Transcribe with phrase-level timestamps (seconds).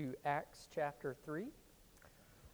[0.00, 1.44] to Acts chapter 3.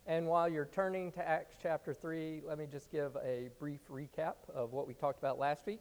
[0.07, 4.35] And while you're turning to Acts chapter 3, let me just give a brief recap
[4.53, 5.79] of what we talked about last week.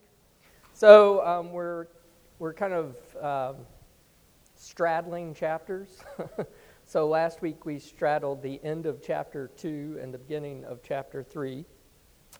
[0.74, 1.88] So um, we're,
[2.38, 3.64] we're kind of um,
[4.56, 6.04] straddling chapters.
[6.86, 11.24] so last week we straddled the end of chapter 2 and the beginning of chapter
[11.24, 11.66] 3.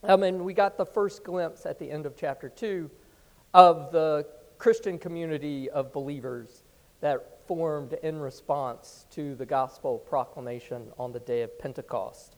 [0.04, 2.92] Um, and we got the first glimpse at the end of chapter 2
[3.56, 4.28] of the
[4.60, 6.64] Christian community of believers
[7.02, 12.36] that formed in response to the gospel proclamation on the day of Pentecost.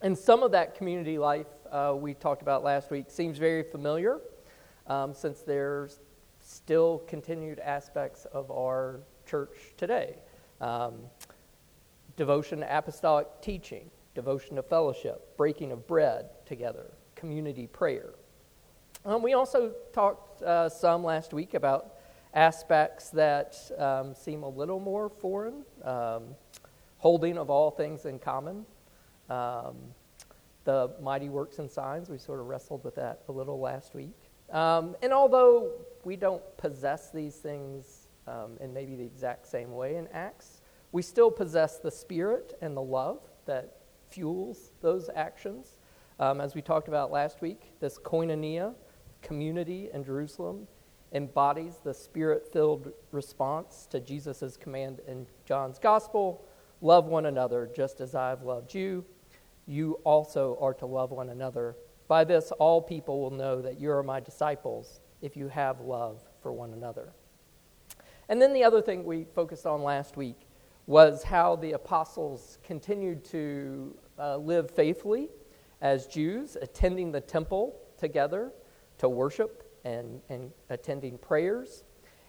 [0.00, 4.20] And some of that community life uh, we talked about last week seems very familiar
[4.86, 6.00] um, since there's
[6.40, 10.16] still continued aspects of our church today
[10.60, 10.94] um,
[12.16, 18.14] devotion to apostolic teaching, devotion to fellowship, breaking of bread together, community prayer.
[19.04, 21.96] Um, we also talked uh, some last week about
[22.34, 26.34] aspects that um, seem a little more foreign, um,
[26.98, 28.64] holding of all things in common.
[29.28, 29.76] Um,
[30.64, 34.14] the mighty works and signs, we sort of wrestled with that a little last week.
[34.50, 35.72] Um, and although
[36.04, 40.60] we don't possess these things um, in maybe the exact same way in Acts,
[40.92, 43.78] we still possess the spirit and the love that
[44.10, 45.78] fuels those actions.
[46.20, 48.74] Um, as we talked about last week, this koinonia,
[49.22, 50.68] community in Jerusalem,
[51.12, 56.44] embodies the spirit filled response to Jesus' command in John's gospel
[56.80, 59.04] love one another just as I've loved you.
[59.66, 61.76] You also are to love one another.
[62.08, 66.22] By this, all people will know that you are my disciples if you have love
[66.42, 67.12] for one another.
[68.28, 70.48] And then the other thing we focused on last week
[70.86, 75.28] was how the apostles continued to uh, live faithfully
[75.80, 78.52] as Jews, attending the temple together
[78.98, 81.84] to worship and, and attending prayers.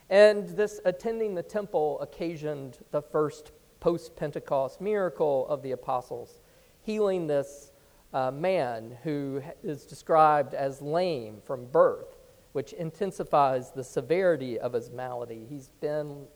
[0.09, 6.39] And this attending the temple occasioned the first post Pentecost miracle of the apostles,
[6.81, 7.71] healing this
[8.13, 12.17] uh, man who is described as lame from birth,
[12.51, 15.45] which intensifies the severity of his malady.
[15.49, 16.27] He's been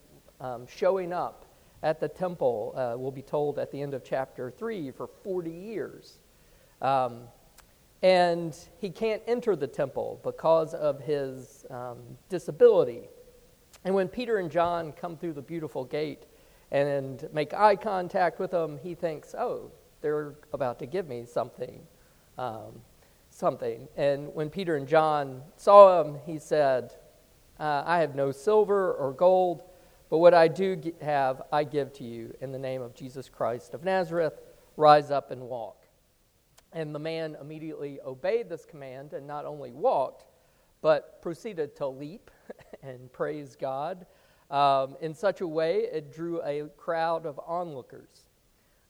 [0.42, 1.46] um, showing up
[1.84, 5.52] at the temple, uh, we'll be told at the end of chapter 3, for 40
[5.52, 6.20] years.
[6.82, 7.28] Um,
[8.04, 11.98] and he can't enter the temple because of his um,
[12.30, 13.10] disability.
[13.84, 16.26] And when Peter and John come through the beautiful gate
[16.72, 19.72] and make eye contact with him, he thinks, oh,
[20.02, 21.82] they're about to give me something.
[22.38, 22.82] Um,
[23.38, 23.88] something.
[23.96, 26.96] And when Peter and John saw him, he said,
[27.60, 29.64] uh, I have no silver or gold,
[30.10, 33.74] but what I do have, I give to you in the name of Jesus Christ
[33.74, 34.34] of Nazareth.
[34.76, 35.77] Rise up and walk.
[36.74, 40.26] And the man immediately obeyed this command and not only walked,
[40.82, 42.30] but proceeded to leap
[42.84, 44.06] and praise God
[44.52, 48.26] um, in such a way it drew a crowd of onlookers.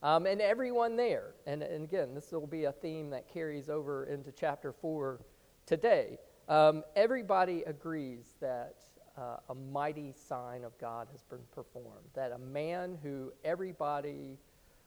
[0.02, 4.04] Um, and everyone there, and, and, again, this will be a theme that carries over
[4.04, 5.20] into chapter 4
[5.66, 6.18] today.
[6.48, 8.76] Um, everybody agrees that
[9.16, 14.38] uh, a mighty sign of God has been performed, that a man who everybody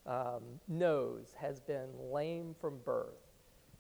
[0.05, 3.31] um, knows has been lame from birth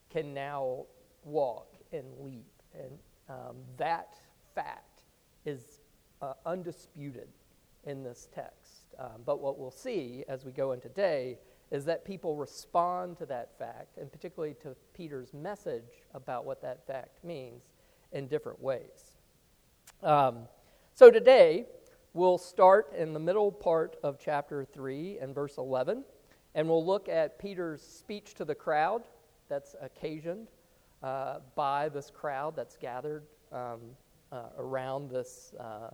[0.09, 0.85] can now
[1.23, 2.51] walk and leap.
[2.73, 2.99] And
[3.29, 4.15] um, that
[4.53, 5.03] fact
[5.45, 5.79] is
[6.21, 7.29] uh, undisputed
[7.85, 8.93] in this text.
[8.99, 11.39] Um, but what we'll see as we go in today
[11.71, 16.85] is that people respond to that fact, and particularly to Peter's message about what that
[16.85, 17.63] fact means,
[18.11, 19.13] in different ways.
[20.03, 20.39] Um,
[20.93, 21.65] so today,
[22.13, 26.03] We'll start in the middle part of chapter 3 and verse 11,
[26.55, 29.03] and we'll look at Peter's speech to the crowd
[29.47, 30.49] that's occasioned
[31.01, 33.23] uh, by this crowd that's gathered
[33.53, 33.79] um,
[34.29, 35.91] uh, around this uh,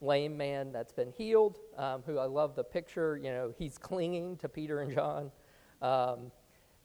[0.00, 3.18] lame man that's been healed, um, who I love the picture.
[3.18, 5.30] You know, he's clinging to Peter and John.
[5.82, 6.32] Um,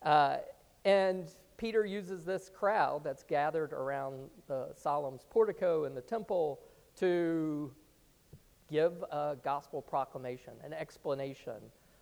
[0.01, 0.39] uh,
[0.83, 6.59] and Peter uses this crowd that's gathered around the Solomon's portico in the temple
[6.97, 7.71] to
[8.73, 11.61] give a gospel proclamation, an explanation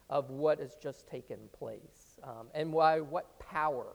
[0.09, 3.87] of what has just taken place um, and why, what power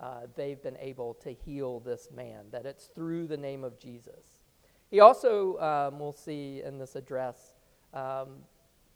[0.00, 4.42] uh, they've been able to heal this man, that it's through the name of Jesus.
[4.90, 7.54] He also, um, we'll see in this address,
[7.94, 8.28] um,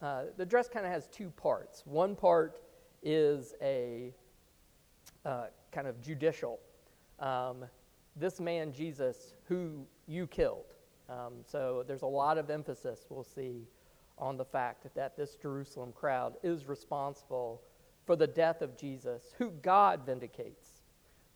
[0.03, 1.85] uh, the address kind of has two parts.
[1.87, 2.61] One part
[3.03, 4.13] is a
[5.25, 6.61] uh, kind of judicial.
[7.21, 7.65] Um,
[8.17, 10.75] this man, Jesus, who you killed,
[11.09, 13.67] um, so there's a lot of emphasis we'll see
[14.19, 17.63] on the fact that this Jerusalem crowd is responsible
[18.05, 20.83] for the death of Jesus, who God vindicates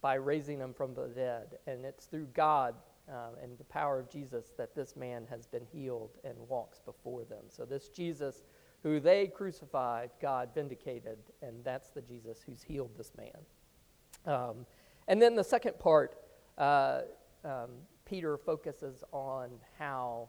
[0.00, 1.58] by raising him from the dead.
[1.66, 2.74] And it's through God
[3.08, 7.24] um, and the power of Jesus that this man has been healed and walks before
[7.24, 7.44] them.
[7.48, 8.42] So, this Jesus
[8.82, 14.34] who they crucified, God vindicated, and that's the Jesus who's healed this man.
[14.34, 14.66] Um,
[15.08, 16.16] and then the second part,
[16.58, 17.02] uh,
[17.44, 17.70] um,
[18.04, 20.28] Peter focuses on how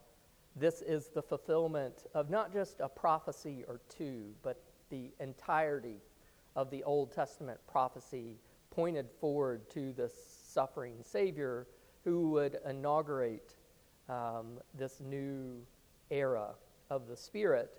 [0.56, 5.98] this is the fulfillment of not just a prophecy or two, but the entirety
[6.56, 8.38] of the Old Testament prophecy
[8.70, 11.68] pointed forward to the suffering Savior
[12.04, 13.56] who would inaugurate
[14.10, 15.66] um, this new
[16.12, 16.50] era
[16.90, 17.72] of the Spirit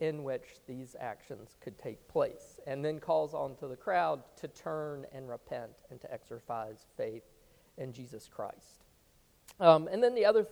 [0.00, 4.48] in which these actions could take place, and then calls on to the crowd to
[4.48, 7.22] turn and repent and to exercise faith
[7.78, 8.81] in Jesus Christ.
[9.62, 10.44] Um, and then the other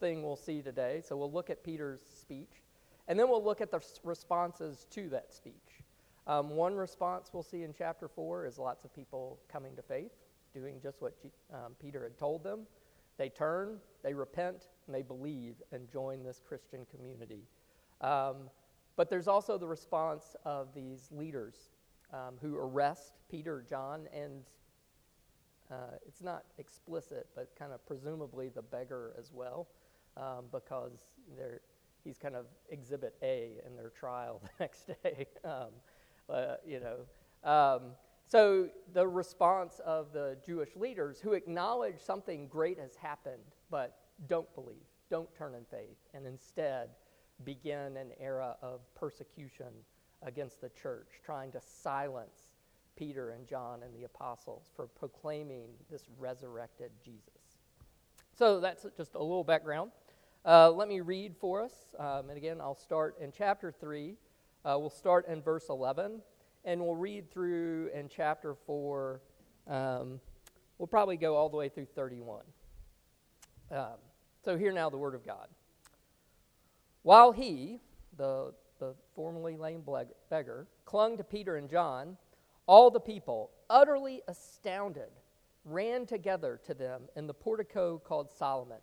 [0.00, 2.62] thing we'll see today, so we'll look at Peter's speech,
[3.06, 5.82] and then we'll look at the responses to that speech.
[6.26, 10.12] Um, one response we'll see in chapter 4 is lots of people coming to faith,
[10.54, 11.12] doing just what
[11.52, 12.60] um, Peter had told them.
[13.18, 17.42] They turn, they repent, and they believe and join this Christian community.
[18.00, 18.48] Um,
[18.96, 21.56] but there's also the response of these leaders
[22.10, 24.44] um, who arrest Peter, John, and
[25.70, 29.68] uh, it's not explicit, but kind of presumably the beggar as well,
[30.16, 30.92] um, because
[32.04, 35.26] he's kind of exhibit A in their trial the next day.
[35.44, 35.68] um,
[36.28, 37.92] uh, you know, um,
[38.28, 43.98] so the response of the Jewish leaders who acknowledge something great has happened, but
[44.28, 46.90] don't believe, don't turn in faith, and instead
[47.44, 49.68] begin an era of persecution
[50.22, 52.45] against the church, trying to silence
[52.96, 57.58] Peter and John and the apostles for proclaiming this resurrected Jesus.
[58.34, 59.92] So that's just a little background.
[60.44, 61.72] Uh, let me read for us.
[61.98, 64.14] Um, and again, I'll start in chapter 3.
[64.64, 66.20] Uh, we'll start in verse 11,
[66.64, 69.20] and we'll read through in chapter 4.
[69.68, 70.20] Um,
[70.78, 72.42] we'll probably go all the way through 31.
[73.70, 73.86] Um,
[74.44, 75.48] so, hear now the word of God.
[77.02, 77.80] While he,
[78.16, 79.82] the, the formerly lame
[80.30, 82.16] beggar, clung to Peter and John,
[82.66, 85.10] all the people, utterly astounded,
[85.64, 88.80] ran together to them in the portico called Solomon.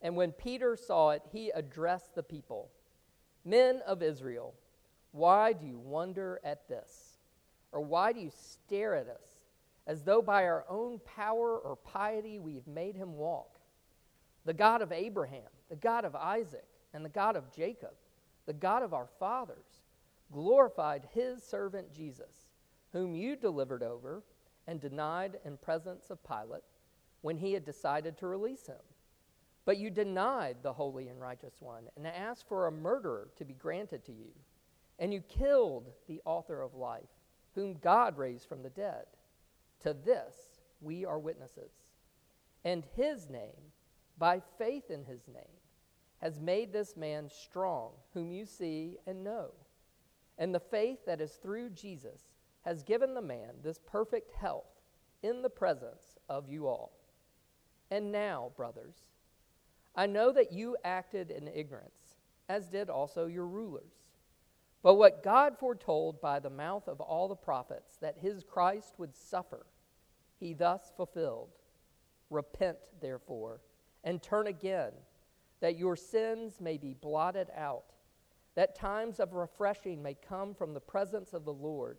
[0.00, 2.70] And when Peter saw it, he addressed the people
[3.44, 4.54] Men of Israel,
[5.10, 7.18] why do you wonder at this?
[7.72, 9.40] Or why do you stare at us
[9.86, 13.58] as though by our own power or piety we have made him walk?
[14.44, 17.94] The God of Abraham, the God of Isaac, and the God of Jacob,
[18.46, 19.82] the God of our fathers,
[20.30, 22.41] glorified his servant Jesus,
[22.92, 24.22] whom you delivered over
[24.66, 26.62] and denied in presence of Pilate
[27.22, 28.76] when he had decided to release him.
[29.64, 33.54] But you denied the holy and righteous one and asked for a murderer to be
[33.54, 34.32] granted to you.
[34.98, 37.08] And you killed the author of life,
[37.54, 39.04] whom God raised from the dead.
[39.80, 40.34] To this
[40.80, 41.72] we are witnesses.
[42.64, 43.72] And his name,
[44.18, 45.44] by faith in his name,
[46.18, 49.50] has made this man strong, whom you see and know.
[50.38, 52.20] And the faith that is through Jesus
[52.62, 54.80] has given the man this perfect health
[55.22, 56.92] in the presence of you all.
[57.90, 59.04] And now, brothers,
[59.94, 62.16] I know that you acted in ignorance,
[62.48, 63.92] as did also your rulers.
[64.82, 69.14] But what God foretold by the mouth of all the prophets that his Christ would
[69.14, 69.66] suffer,
[70.40, 71.50] he thus fulfilled.
[72.30, 73.60] Repent, therefore,
[74.02, 74.92] and turn again
[75.60, 77.92] that your sins may be blotted out,
[78.56, 81.98] that times of refreshing may come from the presence of the Lord,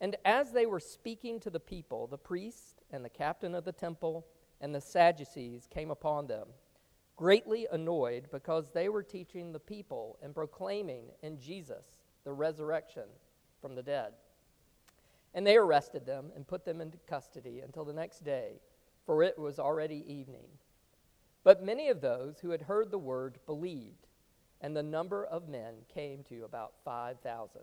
[0.00, 3.72] And as they were speaking to the people, the priest and the captain of the
[3.72, 4.26] temple
[4.60, 6.48] and the Sadducees came upon them,
[7.16, 13.04] greatly annoyed because they were teaching the people and proclaiming in Jesus the resurrection
[13.60, 14.12] from the dead.
[15.34, 18.60] And they arrested them and put them into custody until the next day,
[19.04, 20.46] for it was already evening.
[21.42, 24.06] But many of those who had heard the word believed
[24.60, 27.62] and the number of men came to about 5,000.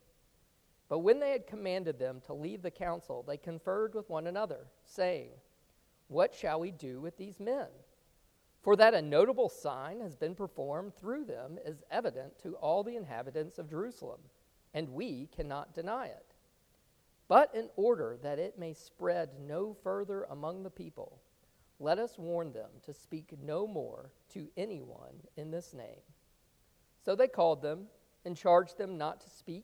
[0.91, 4.67] But when they had commanded them to leave the council, they conferred with one another,
[4.83, 5.29] saying,
[6.09, 7.67] What shall we do with these men?
[8.61, 12.97] For that a notable sign has been performed through them is evident to all the
[12.97, 14.19] inhabitants of Jerusalem,
[14.73, 16.35] and we cannot deny it.
[17.29, 21.21] But in order that it may spread no further among the people,
[21.79, 26.01] let us warn them to speak no more to anyone in this name.
[27.05, 27.85] So they called them
[28.25, 29.63] and charged them not to speak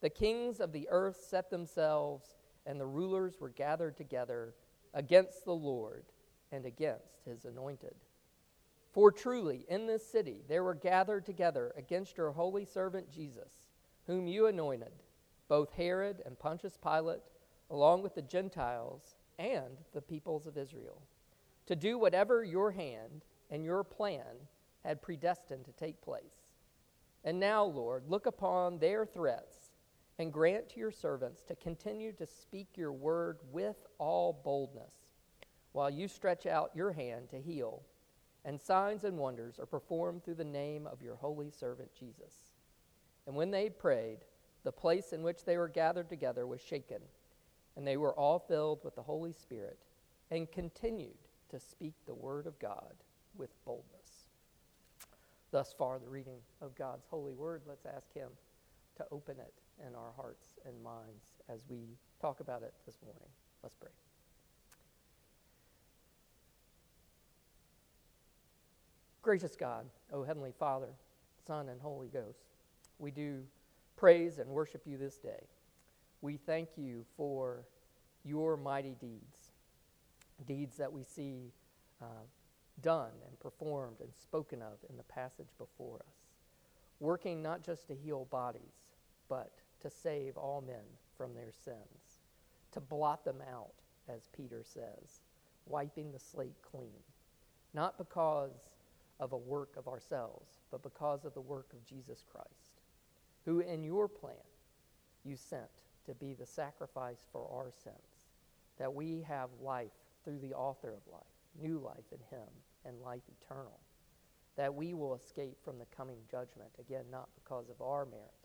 [0.00, 4.54] The kings of the earth set themselves, and the rulers were gathered together
[4.94, 6.04] against the Lord
[6.52, 7.94] and against his anointed.
[8.92, 13.68] For truly, in this city there were gathered together against your holy servant Jesus,
[14.06, 14.92] whom you anointed,
[15.48, 17.22] both Herod and Pontius Pilate,
[17.70, 21.02] along with the Gentiles and the peoples of Israel,
[21.66, 24.48] to do whatever your hand and your plan
[24.84, 26.56] had predestined to take place.
[27.22, 29.59] And now, Lord, look upon their threats
[30.20, 34.92] and grant to your servants to continue to speak your word with all boldness,
[35.72, 37.82] while you stretch out your hand to heal,
[38.44, 42.52] and signs and wonders are performed through the name of your holy servant Jesus.
[43.26, 44.18] And when they prayed,
[44.62, 47.00] the place in which they were gathered together was shaken,
[47.74, 49.78] and they were all filled with the Holy Spirit
[50.30, 51.16] and continued
[51.50, 52.92] to speak the word of God
[53.38, 54.26] with boldness
[55.50, 57.62] thus far the reading of God's holy word.
[57.66, 58.28] Let's ask Him
[58.96, 59.52] to open it
[59.86, 61.78] in our hearts and minds as we
[62.20, 63.28] talk about it this morning.
[63.62, 63.90] Let's pray.
[69.22, 70.88] Gracious God, O Heavenly Father,
[71.46, 72.46] Son, and Holy Ghost,
[72.98, 73.42] we do
[73.96, 75.44] praise and worship you this day.
[76.22, 77.66] We thank you for
[78.24, 79.52] your mighty deeds,
[80.46, 81.52] deeds that we see
[82.00, 82.24] uh,
[82.80, 86.14] done and performed and spoken of in the passage before us,
[86.98, 88.94] working not just to heal bodies,
[89.28, 90.84] but to save all men
[91.16, 92.20] from their sins,
[92.72, 93.74] to blot them out,
[94.08, 95.22] as Peter says,
[95.66, 97.02] wiping the slate clean,
[97.74, 98.68] not because
[99.18, 102.80] of a work of ourselves, but because of the work of Jesus Christ,
[103.44, 104.34] who in your plan
[105.24, 107.96] you sent to be the sacrifice for our sins,
[108.78, 109.92] that we have life
[110.24, 111.22] through the author of life,
[111.60, 112.48] new life in him
[112.84, 113.78] and life eternal.
[114.56, 118.39] That we will escape from the coming judgment, again, not because of our merit,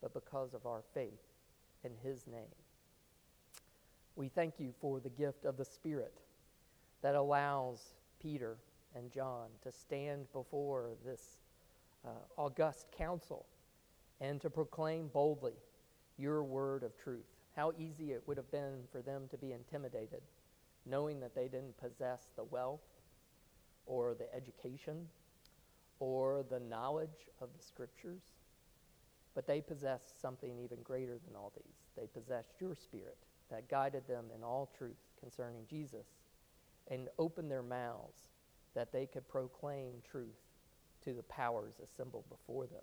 [0.00, 1.20] but because of our faith
[1.84, 2.54] in His name.
[4.14, 6.14] We thank you for the gift of the Spirit
[7.02, 8.56] that allows Peter
[8.94, 11.38] and John to stand before this
[12.04, 13.46] uh, august council
[14.20, 15.52] and to proclaim boldly
[16.18, 17.26] your word of truth.
[17.54, 20.22] How easy it would have been for them to be intimidated,
[20.86, 22.80] knowing that they didn't possess the wealth
[23.86, 25.06] or the education
[26.00, 28.22] or the knowledge of the scriptures.
[29.36, 31.76] But they possessed something even greater than all these.
[31.94, 33.18] They possessed your spirit
[33.50, 36.06] that guided them in all truth concerning Jesus
[36.88, 38.30] and opened their mouths
[38.74, 40.40] that they could proclaim truth
[41.04, 42.82] to the powers assembled before them.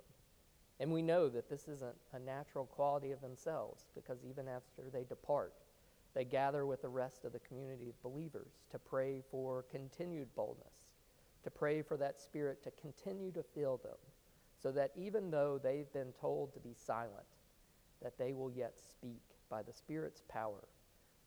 [0.80, 5.04] And we know that this isn't a natural quality of themselves because even after they
[5.04, 5.54] depart,
[6.14, 10.92] they gather with the rest of the community of believers to pray for continued boldness,
[11.44, 13.98] to pray for that spirit to continue to fill them,
[14.64, 17.28] so that even though they've been told to be silent,
[18.02, 20.64] that they will yet speak by the Spirit's power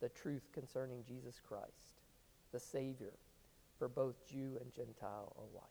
[0.00, 2.00] the truth concerning Jesus Christ,
[2.52, 3.12] the Savior
[3.78, 5.64] for both Jew and Gentile alike.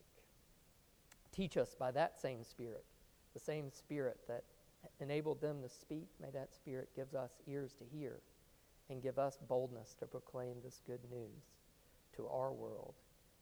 [1.32, 2.86] Teach us by that same Spirit,
[3.34, 4.44] the same Spirit that
[5.00, 6.08] enabled them to speak.
[6.22, 8.20] May that Spirit give us ears to hear
[8.90, 11.56] and give us boldness to proclaim this good news
[12.16, 12.94] to our world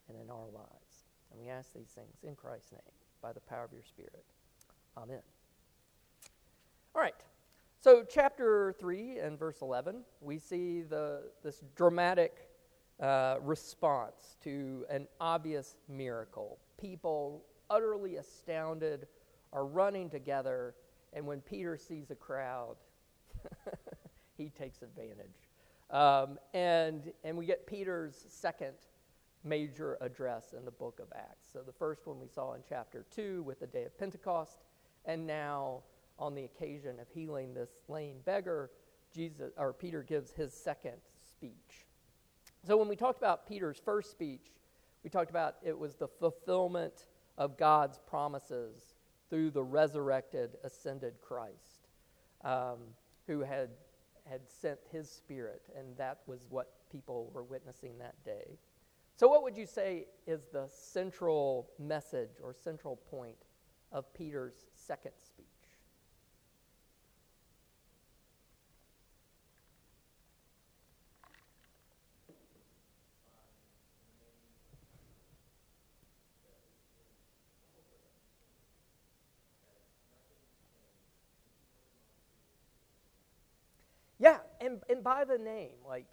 [0.08, 1.06] and in our lives.
[1.32, 4.25] And we ask these things in Christ's name by the power of your Spirit.
[4.98, 5.22] Amen.
[6.94, 7.15] All right.
[7.80, 12.50] So, chapter 3 and verse 11, we see the, this dramatic
[13.00, 16.60] uh, response to an obvious miracle.
[16.80, 19.08] People, utterly astounded,
[19.51, 20.75] are running together,
[21.13, 22.75] and when Peter sees a crowd,
[24.38, 25.50] he takes advantage.
[25.89, 28.74] Um, and, and we get Peter's second
[29.44, 31.48] major address in the book of Acts.
[31.52, 34.64] So the first one we saw in chapter 2 with the day of Pentecost,
[35.06, 35.84] and now
[36.20, 38.72] on the occasion of healing this lame beggar,
[39.14, 40.98] Jesus or Peter gives his second
[41.28, 41.86] speech.
[42.66, 44.52] So when we talked about Peter's first speech,
[45.04, 47.08] we talked about it was the fulfillment
[47.38, 48.96] of God's promises
[49.30, 51.89] through the resurrected, ascended Christ,
[52.44, 52.78] um,
[53.28, 53.70] who had
[54.30, 58.58] had sent His Spirit, and that was what people were witnessing that day.
[59.15, 63.38] So, what would you say is the central message or central point
[63.91, 65.45] of Peter's second speech?
[84.19, 86.06] Yeah, and, and by the name, like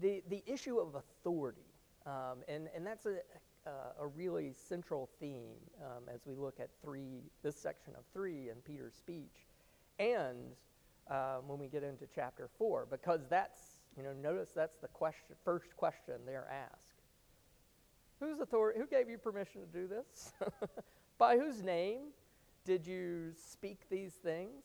[0.00, 1.71] the, the issue of authority.
[2.06, 3.18] Um, and, and that's a,
[3.66, 8.48] uh, a really central theme um, as we look at three, this section of three
[8.48, 9.46] in Peter's speech,
[9.98, 10.56] and
[11.10, 13.60] um, when we get into chapter four, because that's,
[13.96, 17.02] you know, notice that's the question, first question they're asked.
[18.20, 20.32] Whose authority, who gave you permission to do this?
[21.18, 22.10] By whose name
[22.64, 24.62] did you speak these things?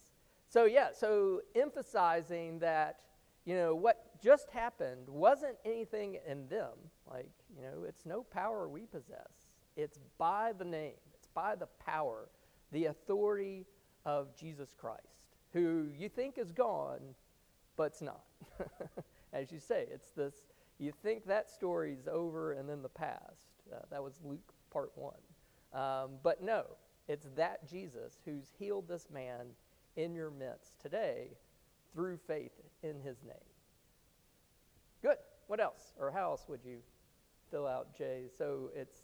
[0.50, 3.00] So, yeah, so emphasizing that,
[3.46, 6.74] you know, what just happened wasn't anything in them.
[7.10, 9.48] Like, you know, it's no power we possess.
[9.76, 12.30] It's by the name, it's by the power,
[12.72, 13.66] the authority
[14.06, 17.00] of Jesus Christ, who you think is gone,
[17.76, 18.24] but it's not.
[19.34, 20.34] As you say, it's this,
[20.80, 23.52] you think that story's over and then the past.
[23.72, 25.14] Uh, that was Luke part one.
[25.74, 26.66] Um, but no,
[27.08, 29.48] it's that Jesus who's healed this man
[29.96, 31.30] in your midst today
[31.94, 32.52] through faith
[32.84, 33.57] in his name.
[35.48, 35.94] What else?
[36.00, 36.78] Or how else would you
[37.50, 38.26] fill out Jay?
[38.38, 39.00] So it's,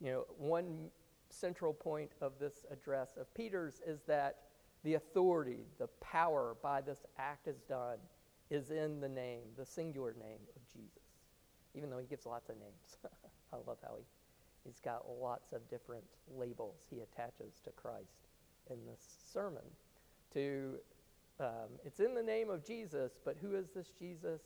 [0.00, 0.90] you know, one
[1.30, 4.40] central point of this address of Peter's is that
[4.84, 7.98] the authority, the power by this act is done
[8.50, 11.02] is in the name, the singular name of Jesus,
[11.74, 12.96] even though he gives lots of names.
[13.52, 14.04] I love how he,
[14.64, 16.04] he's got lots of different
[16.36, 18.28] labels he attaches to Christ
[18.70, 19.00] in this
[19.32, 19.62] sermon
[20.34, 20.78] to
[21.40, 24.42] um, it's in the name of Jesus, but who is this Jesus?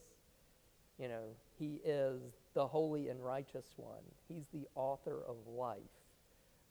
[0.99, 1.25] You know,
[1.59, 2.21] he is
[2.55, 4.03] the holy and righteous one.
[4.29, 5.79] He's the author of life.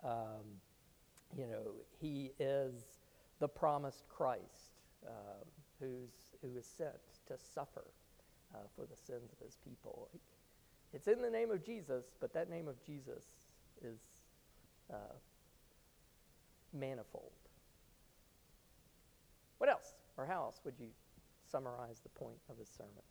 [0.04, 0.44] Um,
[1.38, 2.74] you know, he is
[3.40, 5.46] the promised Christ um,
[5.80, 6.96] who's, who is sent
[7.28, 7.86] to suffer
[8.54, 10.10] uh, for the sins of his people.
[10.94, 13.26] It's in the name of Jesus, but that name of Jesus
[13.84, 14.00] is
[14.92, 15.16] uh,
[16.74, 17.32] manifold.
[19.58, 20.88] What else, or how else would you
[21.50, 23.04] summarize the point of his sermon?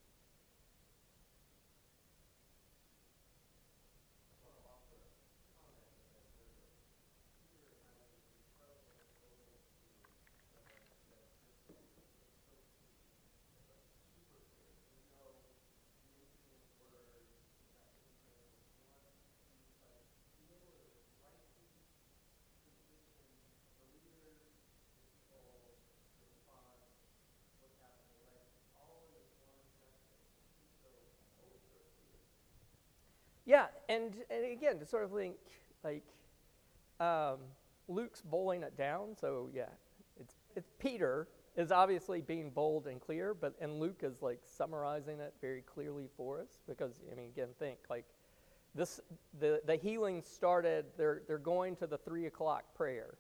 [33.89, 35.37] And, and again, to sort of think,
[35.83, 36.05] like,
[37.01, 37.39] um,
[37.89, 39.69] Luke's bowling it down, so yeah,
[40.19, 45.21] it's, it's Peter is obviously being bold and clear, but and Luke is like summarizing
[45.21, 48.07] it very clearly for us because I mean, again, think like
[48.75, 49.01] this
[49.39, 50.87] the the healing started.
[50.97, 53.19] They're they're going to the three o'clock prayer,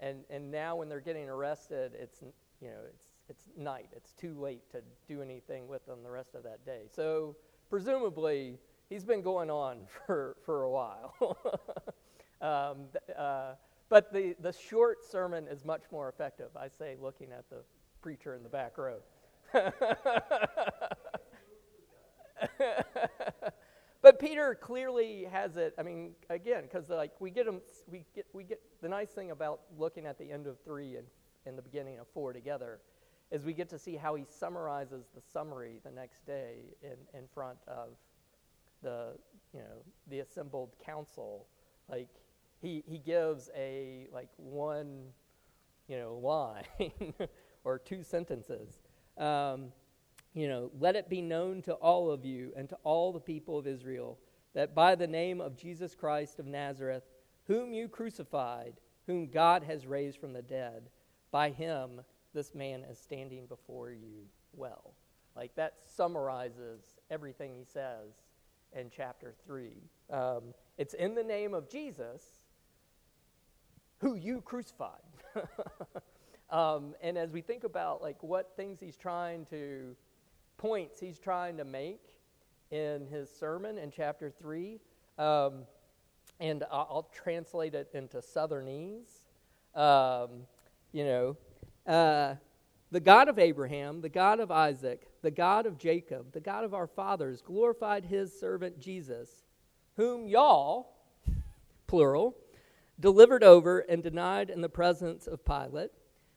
[0.00, 2.22] and and now when they're getting arrested, it's
[2.60, 3.88] you know it's it's night.
[3.94, 6.82] It's too late to do anything with them the rest of that day.
[6.90, 7.36] So
[7.68, 8.58] presumably
[8.90, 11.14] he's been going on for for a while.
[12.42, 13.52] um, uh,
[13.88, 17.64] but the, the short sermon is much more effective, I say, looking at the
[18.02, 18.98] preacher in the back row.
[24.00, 25.74] but Peter clearly has it.
[25.76, 29.32] I mean, again, because like we get him, we get we get the nice thing
[29.32, 31.06] about looking at the end of three and
[31.46, 32.78] in the beginning of four together,
[33.32, 37.26] is we get to see how he summarizes the summary the next day in in
[37.34, 37.88] front of
[38.82, 39.12] the
[39.52, 41.46] you know the assembled council,
[41.88, 42.08] like
[42.60, 45.06] he, he gives a like one
[45.88, 47.14] you know line
[47.64, 48.80] or two sentences.
[49.18, 49.72] Um,
[50.32, 53.58] you know let it be known to all of you and to all the people
[53.58, 54.16] of israel
[54.54, 57.02] that by the name of jesus christ of nazareth
[57.48, 58.74] whom you crucified
[59.08, 60.88] whom god has raised from the dead
[61.32, 62.00] by him
[62.32, 64.94] this man is standing before you well.
[65.36, 68.14] Like that summarizes everything he says
[68.74, 69.70] in chapter 3
[70.10, 70.42] um,
[70.78, 72.40] it's in the name of jesus
[74.00, 75.00] who you crucified.
[76.50, 79.94] um, and as we think about like what things he's trying to
[80.58, 82.18] points he's trying to make
[82.70, 84.80] in his sermon in chapter 3
[85.18, 85.64] um,
[86.38, 89.22] and I'll, I'll, translate it into southernese
[89.74, 90.46] um,
[90.92, 91.36] you know
[91.86, 92.34] uh,
[92.90, 96.74] the god of abraham the god of isaac the god of jacob the god of
[96.74, 99.44] our fathers glorified his servant jesus
[99.96, 100.94] whom y'all
[101.86, 102.36] plural
[103.00, 105.90] delivered over and denied in the presence of Pilate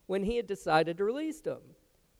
[0.07, 1.59] when he had decided to release him.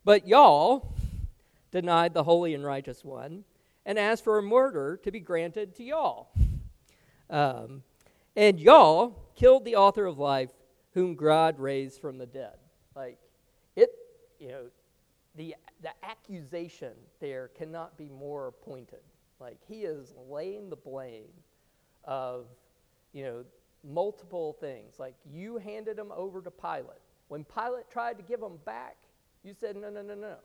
[0.04, 0.94] But y'all
[1.70, 3.44] denied the holy and righteous one
[3.86, 6.28] and asked for a murder to be granted to y'all.
[7.30, 7.82] Um,
[8.36, 10.50] and y'all killed the author of life,
[10.92, 12.56] whom God raised from the dead.
[12.94, 13.18] Like,
[13.76, 13.90] it,
[14.38, 14.64] you know,
[15.36, 19.00] the, the accusation there cannot be more pointed.
[19.40, 21.32] Like, he is laying the blame
[22.04, 22.46] of,
[23.12, 23.44] you know,
[23.82, 24.98] multiple things.
[24.98, 27.02] Like you handed him over to Pilate.
[27.28, 28.96] When Pilate tried to give him back,
[29.42, 30.36] you said, no, no, no, no.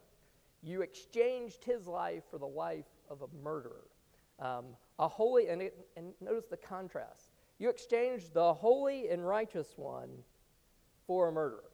[0.62, 3.88] You exchanged his life for the life of a murderer.
[4.40, 4.66] Um,
[4.98, 7.32] a holy, and, it, and notice the contrast.
[7.60, 10.10] You exchanged the holy and righteous one
[11.08, 11.72] for a murderer.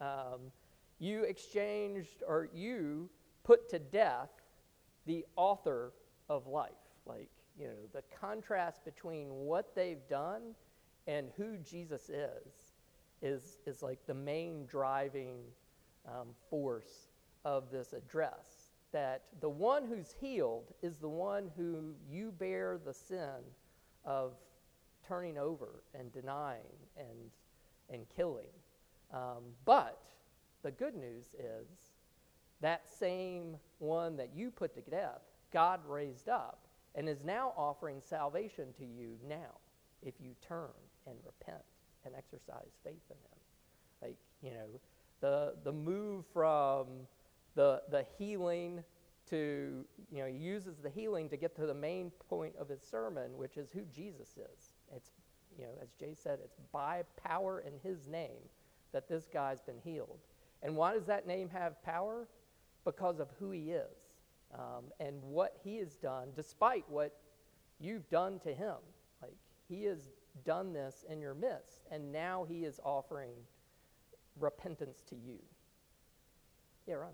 [0.00, 0.52] Um,
[0.98, 3.08] you exchanged, or you
[3.44, 4.30] put to death
[5.06, 5.92] the author
[6.28, 6.72] of life.
[7.06, 10.54] Like, you know, the contrast between what they've done
[11.06, 12.74] and who Jesus is
[13.20, 15.38] is is like the main driving
[16.06, 17.08] um, force
[17.44, 18.72] of this address.
[18.92, 23.42] That the one who's healed is the one who you bear the sin
[24.04, 24.32] of
[25.06, 27.30] turning over and denying and
[27.90, 28.46] and killing.
[29.12, 29.98] Um, but
[30.62, 31.66] the good news is
[32.60, 35.20] that same one that you put to death,
[35.52, 39.58] God raised up and is now offering salvation to you now
[40.02, 40.70] if you turn
[41.06, 41.62] and repent
[42.04, 43.38] and exercise faith in him.
[44.02, 44.80] Like, you know,
[45.20, 46.86] the, the move from
[47.54, 48.82] the, the healing
[49.30, 52.80] to, you know, he uses the healing to get to the main point of his
[52.80, 54.72] sermon, which is who Jesus is.
[54.94, 55.10] It's,
[55.58, 58.48] you know, as Jay said, it's by power in his name
[58.92, 60.20] that this guy's been healed.
[60.62, 62.28] And why does that name have power?
[62.84, 63.96] Because of who he is
[64.54, 67.16] um, and what he has done, despite what
[67.80, 68.76] you've done to him.
[69.22, 69.36] Like,
[69.68, 70.08] he has
[70.44, 73.34] done this in your midst, and now he is offering
[74.38, 75.38] repentance to you.
[76.86, 77.10] Yeah, Ron.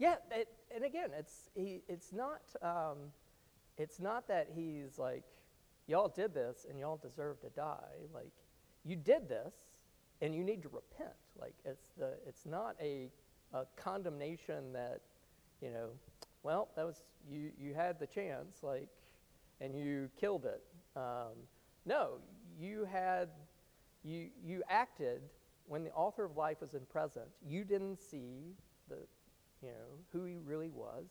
[0.00, 2.96] Yeah, it, and again, it's he, it's not um,
[3.76, 5.24] it's not that he's like
[5.86, 8.08] y'all did this and y'all deserve to die.
[8.14, 8.32] Like
[8.82, 9.52] you did this
[10.22, 11.14] and you need to repent.
[11.38, 13.08] Like it's the it's not a,
[13.52, 15.02] a condemnation that
[15.60, 15.90] you know.
[16.42, 17.50] Well, that was you.
[17.60, 18.88] You had the chance, like,
[19.60, 20.62] and you killed it.
[20.96, 21.36] Um,
[21.84, 22.12] no,
[22.58, 23.28] you had
[24.02, 25.20] you you acted
[25.66, 27.26] when the author of life was in present.
[27.46, 28.54] You didn't see
[28.88, 28.96] the
[29.62, 31.06] you know who he really was.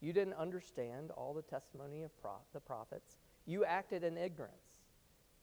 [0.00, 2.10] You didn't understand all the testimony of
[2.52, 3.16] the prophets.
[3.46, 4.54] You acted in ignorance.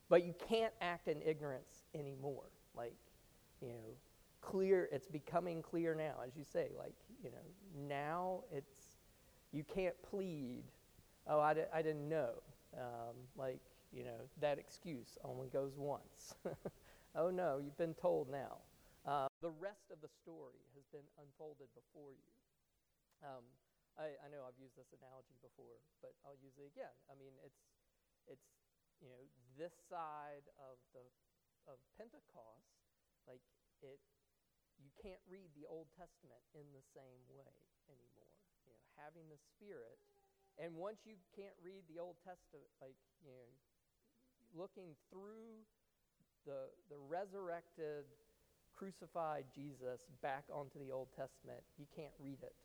[0.09, 2.49] But you can't act in ignorance anymore.
[2.75, 2.95] Like,
[3.61, 3.95] you know,
[4.41, 8.97] clear, it's becoming clear now, as you say, like, you know, now it's,
[9.51, 10.63] you can't plead,
[11.27, 12.31] oh, I, di- I didn't know.
[12.77, 13.61] Um, like,
[13.91, 16.35] you know, that excuse only goes once.
[17.15, 18.57] oh, no, you've been told now.
[19.05, 22.42] Uh, the rest of the story has been unfolded before you.
[23.23, 23.47] Um,
[23.95, 26.91] I, I, know I've used this analogy before, but I'll use it again.
[27.07, 27.63] I mean, it's
[28.27, 28.51] it's
[28.99, 29.23] you know
[29.55, 31.07] this side of the
[31.71, 32.67] of Pentecost,
[33.23, 33.43] like
[33.79, 34.03] it,
[34.75, 37.47] you can't read the Old Testament in the same way
[37.87, 38.33] anymore.
[38.67, 40.03] You know, having the Spirit,
[40.59, 43.47] and once you can't read the Old Testament, like you know,
[44.51, 45.63] looking through
[46.43, 48.03] the the resurrected,
[48.75, 52.57] crucified Jesus back onto the Old Testament, you can't read it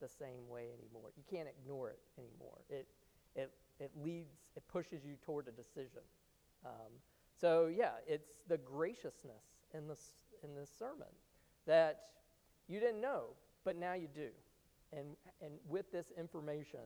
[0.00, 1.10] the same way anymore.
[1.16, 2.58] You can't ignore it anymore.
[2.68, 2.86] It
[3.34, 6.02] it it leads, it pushes you toward a decision.
[6.64, 6.92] Um,
[7.40, 10.12] so yeah, it's the graciousness in this
[10.44, 11.08] in this sermon
[11.66, 12.00] that
[12.68, 13.28] you didn't know,
[13.64, 14.28] but now you do.
[14.92, 16.80] And and with this information,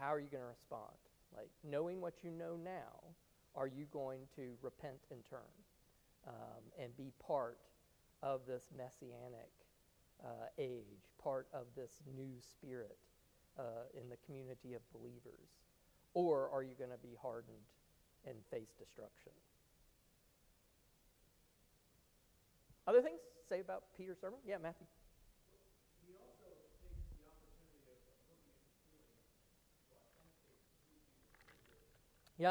[0.00, 0.92] how are you going to respond?
[1.36, 3.02] Like knowing what you know now,
[3.54, 5.40] are you going to repent and turn
[6.26, 7.58] um, and be part
[8.22, 9.50] of this messianic
[10.24, 12.98] uh, age, part of this new spirit
[13.58, 13.62] uh,
[13.94, 15.48] in the community of believers?
[16.14, 17.66] Or are you going to be hardened
[18.26, 19.32] and face destruction?
[22.86, 24.38] Other things to say about Peter's sermon?
[24.46, 24.86] Yeah, Matthew.
[32.38, 32.44] He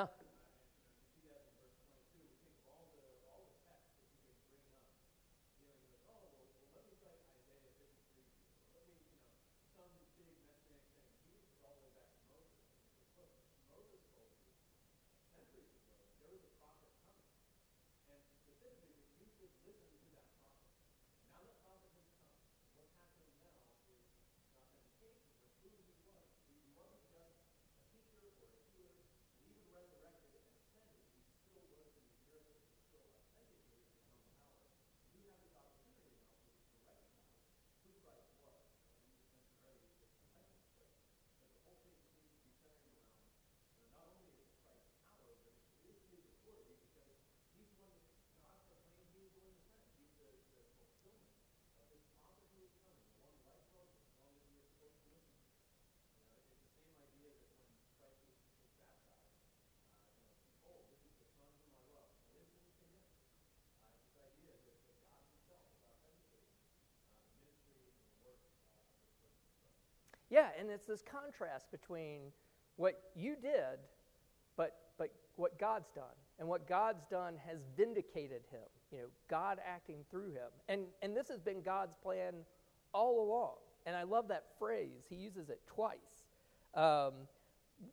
[70.29, 72.21] Yeah, and it's this contrast between
[72.77, 73.79] what you did,
[74.57, 76.05] but, but what God's done.
[76.37, 80.51] And what God's done has vindicated him, you know, God acting through him.
[80.67, 82.33] And, and this has been God's plan
[82.93, 83.53] all along.
[83.85, 86.25] And I love that phrase, he uses it twice.
[86.73, 87.13] Um,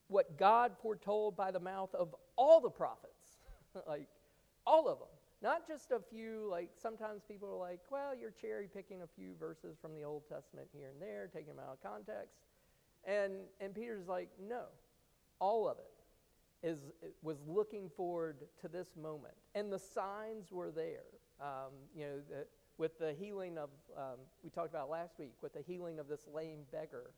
[0.08, 3.38] what God foretold by the mouth of all the prophets,
[3.86, 4.08] like
[4.66, 5.08] all of them.
[5.42, 9.34] Not just a few, like sometimes people are like, well, you're cherry picking a few
[9.40, 12.36] verses from the Old Testament here and there, taking them out of context.
[13.04, 14.62] And, and Peter's like, no,
[15.40, 16.78] all of it is,
[17.22, 19.34] was looking forward to this moment.
[19.56, 21.06] And the signs were there.
[21.40, 22.46] Um, you know, the,
[22.78, 26.28] with the healing of, um, we talked about last week, with the healing of this
[26.32, 27.10] lame beggar,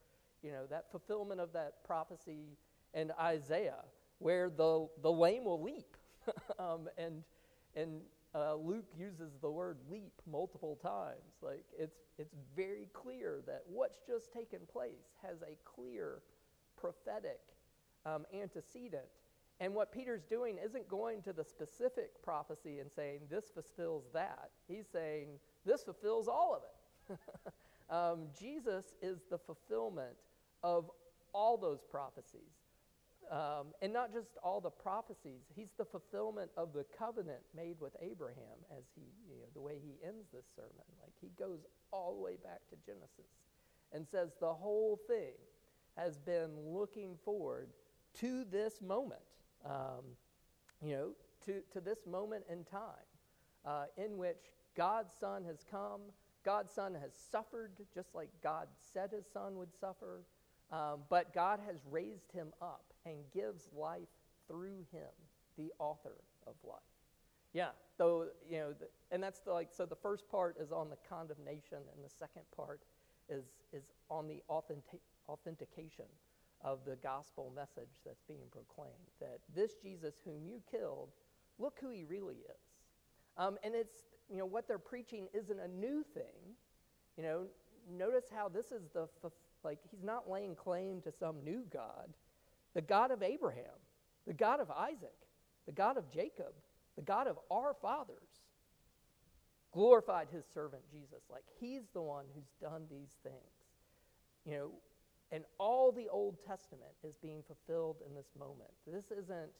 [0.43, 2.57] you know, that fulfillment of that prophecy
[2.95, 3.85] in Isaiah,
[4.19, 5.95] where the, the lame will leap.
[6.59, 7.23] um, and,
[7.77, 8.01] and
[8.35, 11.37] uh, Luke uses the word leap multiple times.
[11.41, 16.23] Like it's, it's very clear that what's just taken place has a clear
[16.77, 17.41] prophetic
[18.05, 19.05] um, antecedent.
[19.61, 24.51] And what Peter's doing isn't going to the specific prophecy and saying this fulfills that.
[24.67, 25.29] He's saying
[25.65, 26.63] this fulfills all of
[27.15, 27.19] it.
[27.95, 30.17] um, Jesus is the fulfillment
[30.65, 30.91] of
[31.33, 32.64] all those prophecies.
[33.31, 37.97] Um, and not just all the prophecies, he's the fulfillment of the covenant made with
[38.01, 40.85] Abraham as he, you know, the way he ends this sermon.
[41.01, 41.61] Like he goes
[41.91, 43.33] all the way back to Genesis
[43.93, 45.35] and says the whole thing
[45.97, 47.69] has been looking forward
[48.21, 49.21] to this moment,
[49.65, 50.05] um,
[50.83, 51.11] you know,
[51.47, 53.07] to, to this moment in time
[53.65, 56.01] uh, in which God's Son has come.
[56.45, 60.25] God's Son has suffered just like God said his Son would suffer,
[60.73, 64.09] um, but God has raised him up and gives life
[64.49, 65.11] through him,
[65.57, 66.81] the author of life.
[67.53, 70.91] Yeah, though, you know, the, and that's the, like, so the first part is on
[70.91, 72.81] the condemnation, and the second part
[73.29, 76.07] is, is on the authentic, authentication
[76.63, 78.93] of the gospel message that's being proclaimed.
[79.21, 81.11] That this Jesus whom you killed,
[81.59, 82.65] look who he really is.
[83.37, 83.97] Um, and it's,
[84.31, 86.57] you know, what they're preaching isn't a new thing.
[87.17, 87.47] You know,
[87.91, 89.09] notice how this is the,
[89.65, 92.09] like, he's not laying claim to some new God.
[92.75, 93.79] The God of Abraham,
[94.27, 95.15] the God of Isaac,
[95.67, 96.53] the God of Jacob,
[96.97, 98.43] the God of our fathers
[99.73, 101.23] glorified his servant Jesus.
[101.31, 103.37] Like, he's the one who's done these things.
[104.45, 104.71] You know,
[105.33, 108.71] and all the Old Testament is being fulfilled in this moment.
[108.87, 109.51] This isn't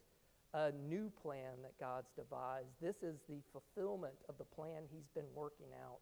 [0.53, 2.69] a new plan that God's devised.
[2.81, 5.99] This is the fulfillment of the plan he's been working out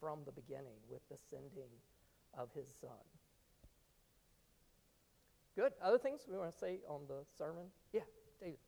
[0.00, 1.72] from the beginning with the sending
[2.38, 3.02] of his son.
[5.56, 5.72] Good.
[5.82, 7.64] Other things we want to say on the sermon?
[7.90, 8.02] Yeah,
[8.38, 8.58] David.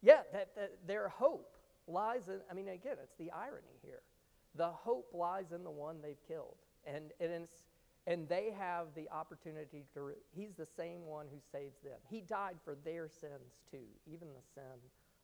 [0.00, 1.55] Yeah, that, that their hope
[1.86, 4.02] lies in, I mean, again, it's the irony here.
[4.54, 6.56] The hope lies in the one they've killed.
[6.86, 7.64] And, and, it's,
[8.06, 11.98] and they have the opportunity to, he's the same one who saves them.
[12.08, 14.78] He died for their sins too, even the sin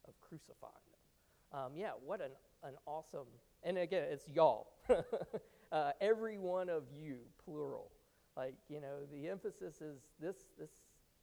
[0.07, 1.61] of crucifying them.
[1.61, 2.33] Um, yeah, what an,
[2.65, 3.27] an awesome,
[3.63, 4.73] and again, it's y'all.
[5.73, 7.91] uh, every one of you, plural.
[8.37, 10.71] Like, you know, the emphasis is this, this,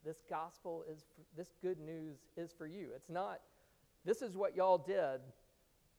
[0.04, 2.88] this gospel is, for, this good news is for you.
[2.94, 3.40] It's not,
[4.04, 5.20] this is what y'all did,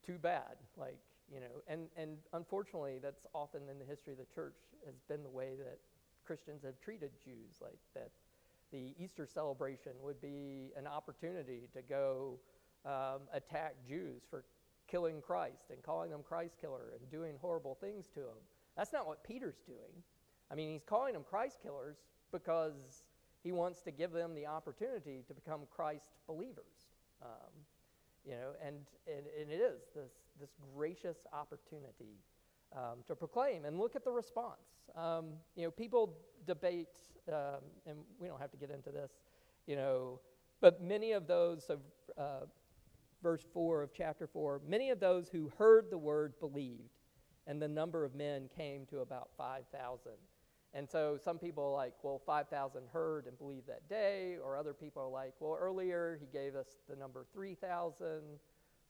[0.05, 0.57] too bad.
[0.77, 0.97] Like,
[1.33, 5.23] you know, and, and unfortunately, that's often in the history of the church has been
[5.23, 5.79] the way that
[6.25, 8.11] Christians have treated Jews, like that
[8.71, 12.39] the Easter celebration would be an opportunity to go
[12.85, 14.43] um, attack Jews for
[14.87, 18.37] killing Christ and calling them Christ killer and doing horrible things to them.
[18.75, 20.03] That's not what Peter's doing.
[20.51, 21.97] I mean, he's calling them Christ killers
[22.31, 23.03] because
[23.43, 26.89] he wants to give them the opportunity to become Christ believers.
[27.21, 27.51] Um,
[28.25, 28.75] you know, and,
[29.07, 32.19] and, and it is this, this gracious opportunity
[32.75, 33.65] um, to proclaim.
[33.65, 34.59] And look at the response.
[34.95, 36.97] Um, you know, people debate,
[37.31, 39.11] um, and we don't have to get into this,
[39.67, 40.19] you know,
[40.59, 41.79] but many of those of
[42.17, 42.45] uh,
[43.23, 46.99] verse 4 of chapter 4, many of those who heard the word believed,
[47.47, 50.11] and the number of men came to about 5,000.
[50.73, 54.73] And so some people are like, well, 5,000 heard and believed that day, or other
[54.73, 58.21] people are like, well, earlier he gave us the number 3,000,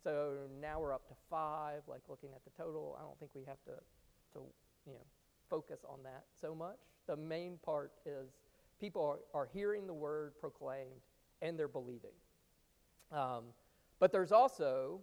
[0.03, 2.97] so now we're up to five, like looking at the total.
[2.99, 3.71] I don't think we have to,
[4.33, 4.39] to
[4.87, 5.05] you know,
[5.49, 6.79] focus on that so much.
[7.07, 8.29] The main part is
[8.79, 11.01] people are, are hearing the word proclaimed
[11.41, 12.11] and they're believing.
[13.11, 13.45] Um,
[13.99, 15.01] but there's also,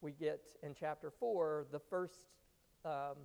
[0.00, 2.20] we get in chapter 4, the first,
[2.84, 3.16] um,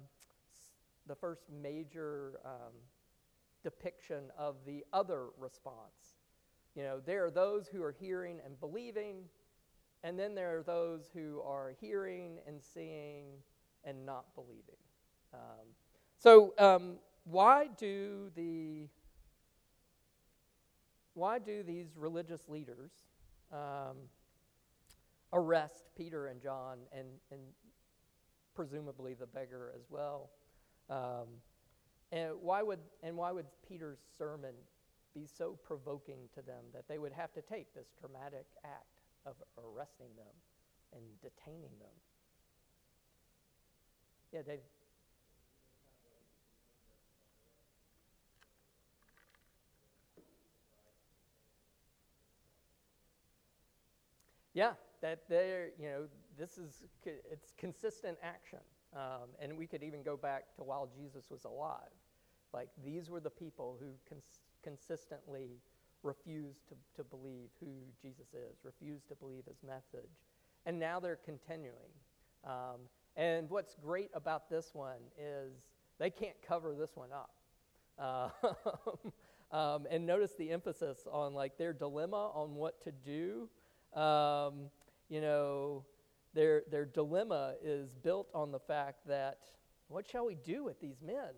[1.07, 2.73] the first major um,
[3.63, 6.17] depiction of the other response.
[6.75, 9.23] You know, there are those who are hearing and believing,
[10.03, 13.25] and then there are those who are hearing and seeing
[13.83, 14.77] and not believing.
[15.33, 15.67] Um,
[16.17, 16.95] so, um,
[17.25, 18.87] why do the
[21.13, 22.91] why do these religious leaders
[23.51, 23.97] um,
[25.31, 27.39] arrest Peter and John and, and
[28.55, 30.31] presumably the beggar as well?
[32.13, 34.53] And why would, and why would Peter's sermon
[35.15, 39.33] be so provoking to them that they would have to take this dramatic act of
[39.57, 40.35] arresting them
[40.93, 41.89] and detaining them?
[44.31, 44.59] Yeah, David.
[54.53, 56.05] Yeah, that they're, you know,
[56.37, 58.59] this is, it's consistent action.
[58.95, 61.89] Um, and we could even go back to while Jesus was alive.
[62.53, 65.59] Like these were the people who cons- consistently
[66.03, 70.11] refused to, to believe who Jesus is, refused to believe his message.
[70.65, 71.91] And now they're continuing.
[72.45, 72.81] Um,
[73.15, 75.53] and what's great about this one is
[75.99, 77.31] they can't cover this one up.
[77.97, 78.29] Uh,
[79.55, 83.49] um, and notice the emphasis on like their dilemma on what to do.
[83.99, 84.69] Um,
[85.09, 85.85] you know,
[86.33, 89.39] their, their dilemma is built on the fact that
[89.87, 91.33] what shall we do with these men?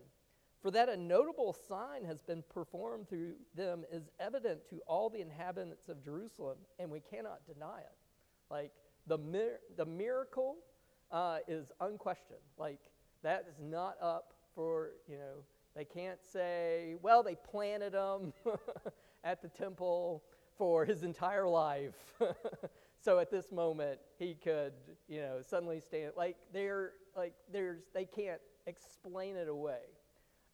[0.65, 5.21] For that a notable sign has been performed through them is evident to all the
[5.21, 7.95] inhabitants of Jerusalem, and we cannot deny it.
[8.49, 8.71] Like,
[9.05, 10.55] the, mir- the miracle
[11.11, 12.39] uh, is unquestioned.
[12.57, 12.79] Like,
[13.21, 15.43] that is not up for, you know,
[15.75, 18.33] they can't say, well, they planted him
[19.23, 20.23] at the temple
[20.57, 21.93] for his entire life.
[23.03, 24.73] so at this moment, he could,
[25.07, 26.13] you know, suddenly stand.
[26.17, 29.81] Like, they're, like, there's, they can't explain it away.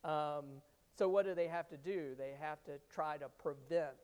[0.03, 0.61] Um,
[0.97, 2.15] so what do they have to do?
[2.17, 3.97] They have to try to prevent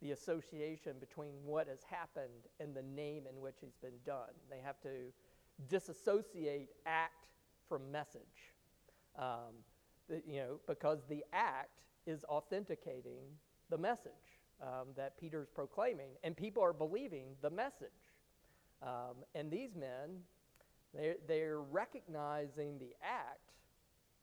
[0.00, 4.34] the association between what has happened and the name in which he's been done.
[4.50, 5.12] They have to
[5.68, 7.26] disassociate act
[7.68, 8.52] from message.
[9.18, 9.62] Um,
[10.08, 13.22] the, you know, because the act is authenticating
[13.70, 17.88] the message um, that Peter's proclaiming, and people are believing the message.
[18.82, 20.20] Um, and these men,
[20.92, 23.52] they're, they're recognizing the act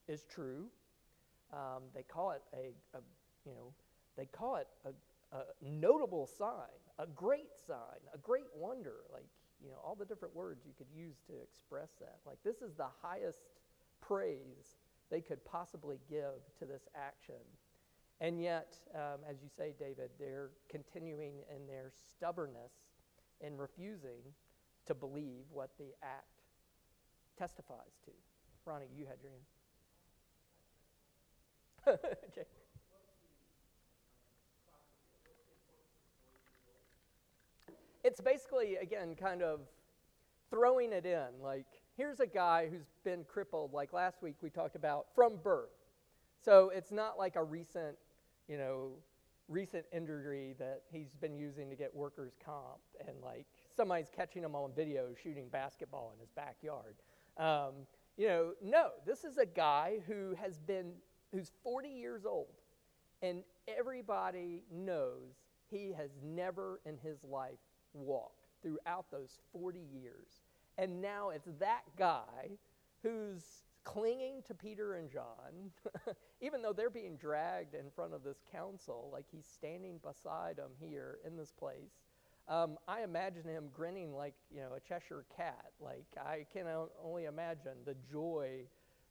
[0.07, 0.65] is true.
[1.53, 3.01] Um, they call it a, a,
[3.45, 3.73] you know,
[4.17, 9.01] they call it a, a notable sign, a great sign, a great wonder.
[9.11, 9.25] Like,
[9.63, 12.19] you know, all the different words you could use to express that.
[12.25, 13.39] Like, this is the highest
[14.01, 14.77] praise
[15.09, 17.43] they could possibly give to this action.
[18.19, 22.71] And yet, um, as you say, David, they're continuing in their stubbornness
[23.41, 24.21] in refusing
[24.85, 26.43] to believe what the act
[27.37, 28.11] testifies to.
[28.65, 29.43] Ronnie, you had your hand.
[31.85, 32.43] Jay.
[38.03, 39.59] It's basically, again, kind of
[40.49, 41.27] throwing it in.
[41.39, 45.69] Like, here's a guy who's been crippled, like last week we talked about, from birth.
[46.43, 47.95] So it's not like a recent,
[48.47, 48.93] you know,
[49.47, 54.55] recent injury that he's been using to get workers' comp and like somebody's catching him
[54.55, 56.95] on video shooting basketball in his backyard.
[57.37, 57.85] Um,
[58.17, 60.93] you know, no, this is a guy who has been,
[61.31, 62.55] who's 40 years old,
[63.21, 67.59] and everybody knows he has never in his life
[67.93, 70.41] walked throughout those 40 years.
[70.77, 72.57] And now it's that guy
[73.03, 73.43] who's
[73.83, 75.71] clinging to Peter and John,
[76.41, 80.71] even though they're being dragged in front of this council, like he's standing beside them
[80.79, 82.03] here in this place.
[82.47, 85.71] Um, I imagine him grinning like you know a Cheshire cat.
[85.79, 86.65] Like I can
[87.03, 88.63] only imagine the joy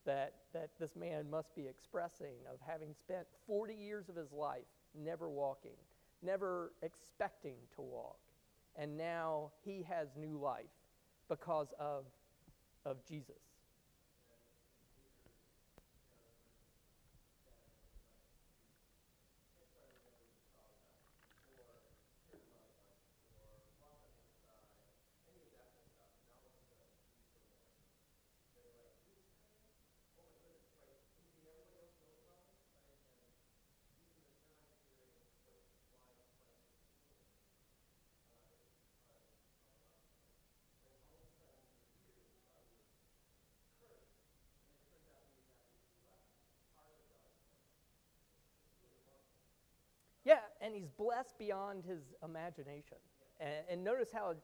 [0.06, 4.64] that that this man must be expressing of having spent 40 years of his life
[4.94, 5.76] never walking,
[6.22, 8.18] never expecting to walk,
[8.76, 10.64] and now he has new life
[11.28, 12.04] because of,
[12.84, 13.36] of Jesus.
[50.24, 50.36] Yeah,
[50.70, 52.96] and he's blessed beyond his imagination.
[53.40, 54.34] And, and notice how,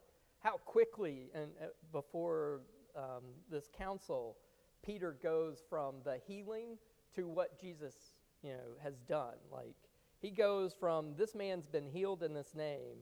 [0.41, 2.63] how quickly, and uh, before
[2.97, 4.37] um, this council,
[4.85, 6.79] Peter goes from the healing
[7.15, 7.95] to what Jesus,
[8.43, 9.35] you know, has done.
[9.53, 9.77] Like
[10.21, 12.97] he goes from this man's been healed in this name,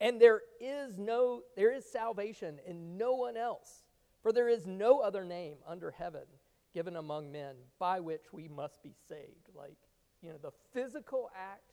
[0.00, 3.84] and there is no, there is salvation in no one else,
[4.22, 6.24] for there is no other name under heaven
[6.72, 9.48] given among men by which we must be saved.
[9.54, 9.76] Like,
[10.22, 11.69] you know, the physical act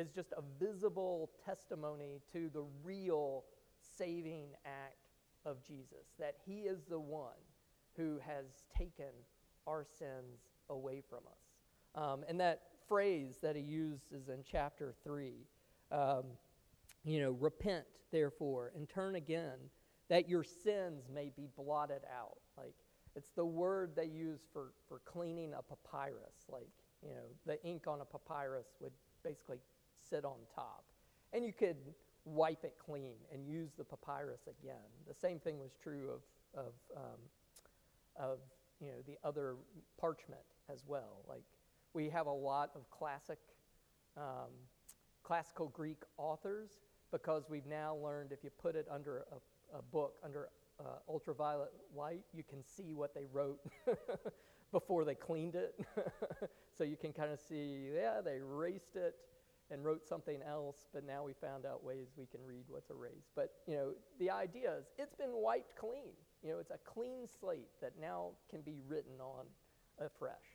[0.00, 3.44] is just a visible testimony to the real
[3.96, 4.96] saving act
[5.44, 7.32] of Jesus, that he is the one
[7.96, 9.12] who has taken
[9.66, 12.02] our sins away from us.
[12.02, 15.32] Um, and that phrase that he uses in chapter 3,
[15.92, 16.24] um,
[17.04, 19.58] you know, repent, therefore, and turn again,
[20.08, 22.38] that your sins may be blotted out.
[22.56, 22.74] Like,
[23.16, 26.46] it's the word they use for, for cleaning a papyrus.
[26.48, 26.68] Like,
[27.02, 28.92] you know, the ink on a papyrus would
[29.24, 29.58] basically
[30.10, 30.84] sit on top.
[31.32, 31.76] And you could
[32.24, 34.88] wipe it clean and use the papyrus again.
[35.08, 37.20] The same thing was true of, of, um,
[38.16, 38.38] of
[38.80, 39.56] you know, the other
[39.98, 40.42] parchment
[40.72, 41.24] as well.
[41.28, 41.44] Like
[41.94, 43.38] we have a lot of classic,
[44.16, 44.50] um,
[45.22, 46.70] classical Greek authors
[47.10, 50.48] because we've now learned if you put it under a, a book, under
[50.78, 53.60] uh, ultraviolet light, you can see what they wrote
[54.72, 55.78] before they cleaned it.
[56.78, 59.16] so you can kind of see, yeah, they erased it
[59.70, 63.30] and wrote something else, but now we found out ways we can read what's erased.
[63.36, 66.14] But, you know, the idea is it's been wiped clean.
[66.42, 69.46] You know, it's a clean slate that now can be written on
[70.04, 70.49] afresh.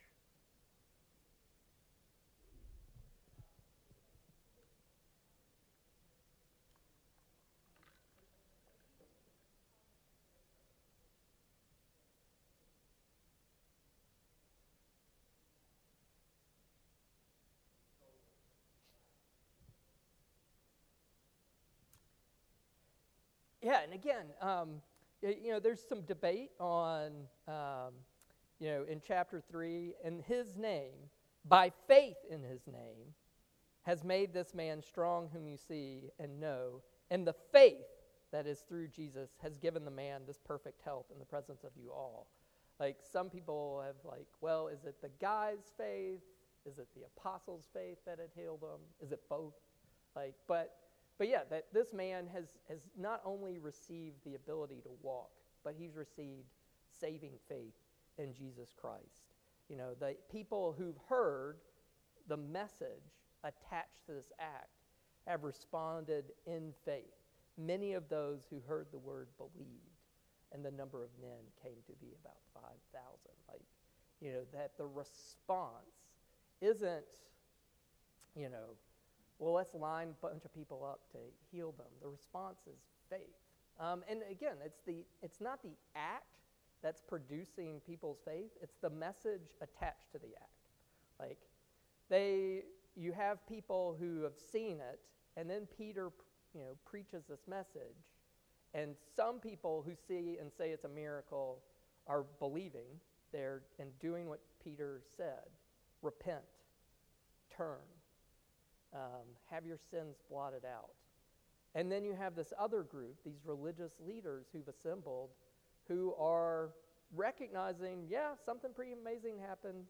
[23.66, 24.80] Yeah, and again, um,
[25.22, 27.10] you know, there's some debate on,
[27.48, 27.94] um,
[28.60, 30.94] you know, in chapter 3, and his name,
[31.44, 33.12] by faith in his name,
[33.82, 37.88] has made this man strong whom you see and know, and the faith
[38.30, 41.72] that is through Jesus has given the man this perfect health in the presence of
[41.76, 42.28] you all.
[42.78, 46.22] Like some people have like, well, is it the guy's faith?
[46.70, 48.78] Is it the apostles' faith that had healed him?
[49.02, 49.54] Is it both?
[50.14, 50.72] Like, but
[51.18, 55.30] but yeah, that this man has, has not only received the ability to walk,
[55.64, 56.46] but he's received
[57.00, 57.74] saving faith
[58.18, 59.32] in Jesus Christ.
[59.68, 61.56] You know, the people who've heard
[62.28, 64.68] the message attached to this act
[65.26, 67.04] have responded in faith.
[67.58, 69.80] Many of those who heard the word believed,
[70.52, 72.70] and the number of men came to be about 5,000.
[73.48, 73.62] Like,
[74.20, 75.72] you know, that the response
[76.60, 77.04] isn't,
[78.34, 78.76] you know,
[79.38, 81.18] well, let's line a bunch of people up to
[81.50, 81.86] heal them.
[82.00, 82.78] The response is
[83.10, 83.36] faith.
[83.78, 86.24] Um, and again, it's, the, it's not the act
[86.82, 90.50] that's producing people's faith, it's the message attached to the act.
[91.18, 91.38] Like,
[92.08, 92.62] they,
[92.94, 95.00] you have people who have seen it,
[95.36, 96.10] and then Peter,
[96.54, 97.96] you know, preaches this message,
[98.74, 101.60] and some people who see and say it's a miracle
[102.06, 103.00] are believing
[103.32, 105.50] there and doing what Peter said
[106.02, 106.44] repent,
[107.56, 107.80] turn,
[108.94, 110.90] um, have your sins blotted out.
[111.74, 115.30] And then you have this other group, these religious leaders who've assembled,
[115.88, 116.70] who are
[117.14, 119.84] recognizing, yeah, something pretty amazing happened.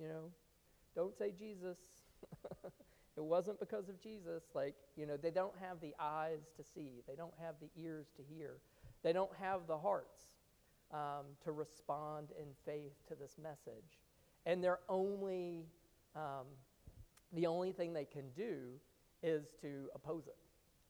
[0.00, 0.30] You know,
[0.96, 1.78] don't say Jesus.
[2.64, 4.44] it wasn't because of Jesus.
[4.54, 8.06] Like, you know, they don't have the eyes to see, they don't have the ears
[8.16, 8.56] to hear,
[9.02, 10.24] they don't have the hearts
[10.92, 13.98] um, to respond in faith to this message.
[14.46, 15.66] And they're only
[16.16, 16.46] um,
[17.34, 18.78] the only thing they can do
[19.22, 20.36] is to oppose it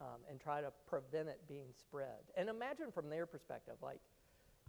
[0.01, 2.31] um, and try to prevent it being spread.
[2.37, 4.01] And imagine from their perspective, like,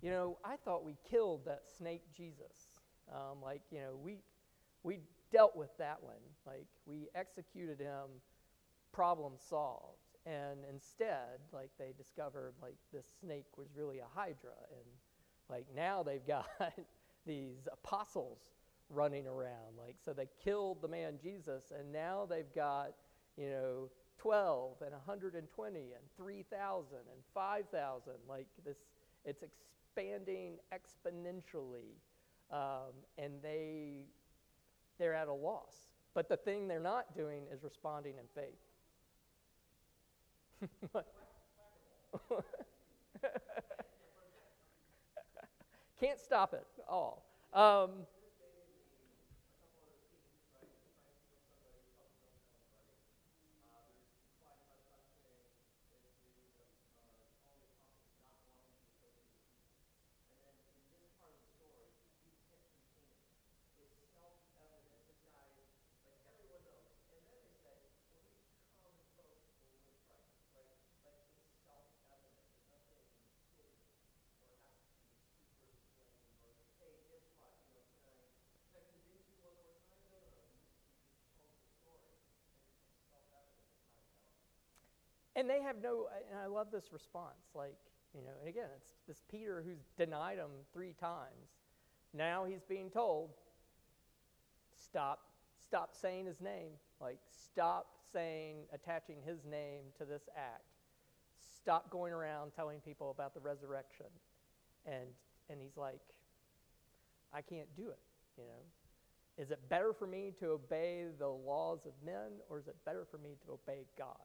[0.02, 2.80] you know, I thought we killed that snake Jesus.
[3.12, 4.18] Um, like, you know, we
[4.84, 5.00] we
[5.32, 6.22] dealt with that one.
[6.46, 8.22] Like, we executed him,
[8.92, 10.00] problem solved.
[10.26, 14.86] And instead, like, they discovered like this snake was really a hydra, and
[15.50, 16.48] like now they've got
[17.26, 18.40] these apostles
[18.90, 19.78] running around.
[19.78, 22.94] Like, so they killed the man Jesus, and now they've got,
[23.38, 28.14] you know, 12 and 120 and 3,000 and 5,000.
[28.28, 28.78] Like, this,
[29.26, 31.96] it's expanding exponentially,
[32.52, 34.06] um, and they,
[35.00, 35.90] they're at a loss.
[36.14, 38.62] But the thing they're not doing is responding in faith.
[46.00, 47.26] Can't stop it all.
[47.54, 48.06] Um,
[85.36, 87.52] And they have no, and I love this response.
[87.54, 87.76] Like,
[88.16, 91.50] you know, and again, it's this Peter who's denied him three times.
[92.14, 93.32] Now he's being told,
[94.78, 95.20] stop,
[95.62, 96.72] stop saying his name.
[97.02, 97.20] Like,
[97.52, 100.64] stop saying, attaching his name to this act.
[101.58, 104.06] Stop going around telling people about the resurrection.
[104.86, 105.10] And,
[105.50, 106.00] and he's like,
[107.34, 108.00] I can't do it,
[108.38, 108.64] you know.
[109.38, 113.06] Is it better for me to obey the laws of men or is it better
[113.12, 114.16] for me to obey God?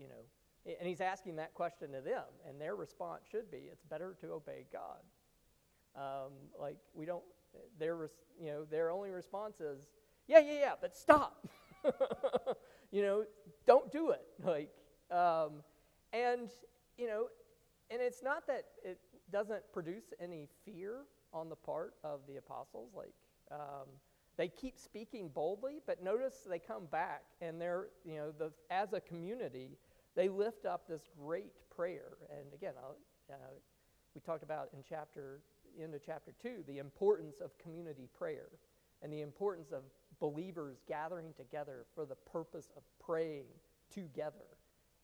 [0.00, 3.84] You know, and he's asking that question to them, and their response should be, it's
[3.84, 5.00] better to obey God.
[5.96, 7.22] Um, like we don't,
[7.78, 9.88] their you know their only response is,
[10.28, 11.46] yeah, yeah, yeah, but stop.
[12.92, 13.24] you know,
[13.66, 14.22] don't do it.
[14.44, 14.70] Like,
[15.10, 15.62] um,
[16.12, 16.50] and
[16.96, 17.26] you know,
[17.90, 18.98] and it's not that it
[19.32, 22.90] doesn't produce any fear on the part of the apostles.
[22.94, 23.14] Like,
[23.50, 23.88] um,
[24.36, 28.92] they keep speaking boldly, but notice they come back and they're, you know, the, as
[28.92, 29.76] a community,
[30.16, 32.16] they lift up this great prayer.
[32.30, 33.34] And again, uh,
[34.14, 35.40] we talked about in chapter,
[35.78, 38.48] into chapter two, the importance of community prayer
[39.02, 39.82] and the importance of
[40.18, 43.46] believers gathering together for the purpose of praying
[43.92, 44.44] together.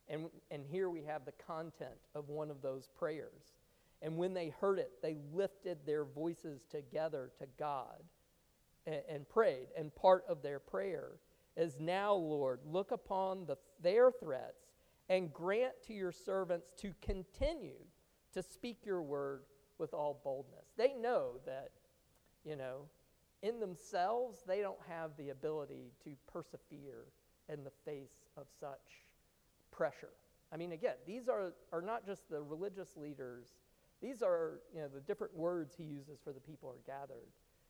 [0.09, 3.55] And, and here we have the content of one of those prayers.
[4.01, 8.03] And when they heard it, they lifted their voices together to God
[8.85, 9.67] and, and prayed.
[9.77, 11.13] And part of their prayer
[11.55, 14.66] is now, Lord, look upon the, their threats
[15.09, 17.79] and grant to your servants to continue
[18.33, 19.43] to speak your word
[19.77, 20.67] with all boldness.
[20.77, 21.71] They know that,
[22.43, 22.81] you know,
[23.41, 27.05] in themselves, they don't have the ability to persevere
[27.49, 29.05] in the face of such
[29.71, 30.13] pressure.
[30.51, 33.47] I mean, again, these are, are not just the religious leaders,
[34.01, 37.29] these are you know, the different words he uses for the people are gathered.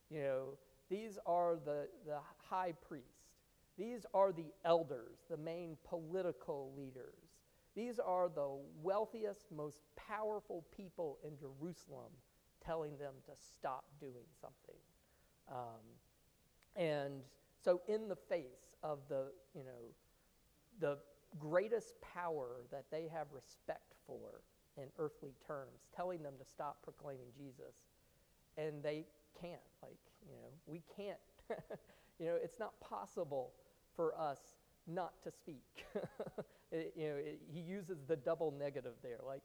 [0.09, 0.43] You know,
[0.89, 2.19] these are the, the
[2.49, 3.05] high priest,
[3.77, 7.26] these are the elders, the main political leaders.
[7.77, 12.11] These are the wealthiest, most powerful people in Jerusalem
[12.65, 14.81] telling them to stop doing something.
[15.47, 15.85] Um,
[16.75, 17.21] and
[17.63, 19.93] so, in the face of the, you know,
[20.79, 20.97] the
[21.37, 24.41] greatest power that they have respect for
[24.75, 27.75] in earthly terms, telling them to stop proclaiming Jesus,
[28.57, 29.05] and they
[29.39, 29.61] can't.
[29.83, 31.19] Like, you know, we can't.
[32.19, 33.53] you know, it's not possible
[33.95, 34.39] for us
[34.87, 35.85] not to speak.
[36.71, 39.41] it, you know, it, he uses the double negative there, like,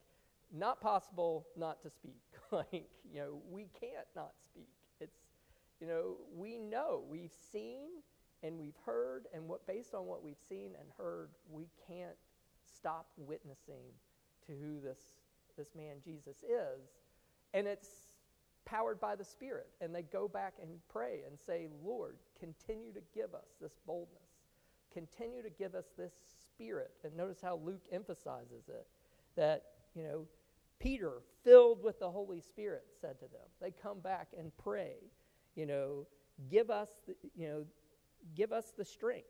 [0.53, 2.20] not possible not to speak.
[2.53, 4.68] like, you know, we can't not speak.
[5.01, 5.18] It's,
[5.81, 7.89] you know, we know, we've seen
[8.43, 12.16] and we've heard, and what based on what we've seen and heard, we can't
[12.64, 13.85] stop witnessing
[14.47, 14.99] to who this
[15.57, 16.81] this man Jesus is,
[17.55, 17.89] and it's
[18.64, 19.68] powered by the Spirit.
[19.81, 24.31] And they go back and pray and say, Lord, continue to give us this boldness,
[24.93, 26.12] continue to give us this
[26.55, 26.91] Spirit.
[27.05, 28.87] And notice how Luke emphasizes it
[29.37, 29.63] that
[29.95, 30.27] you know
[30.83, 34.95] Peter, filled with the Holy Spirit, said to them, they come back and pray,
[35.55, 36.09] you know,
[36.51, 37.65] give us, the, you know,
[38.35, 39.29] give us the strength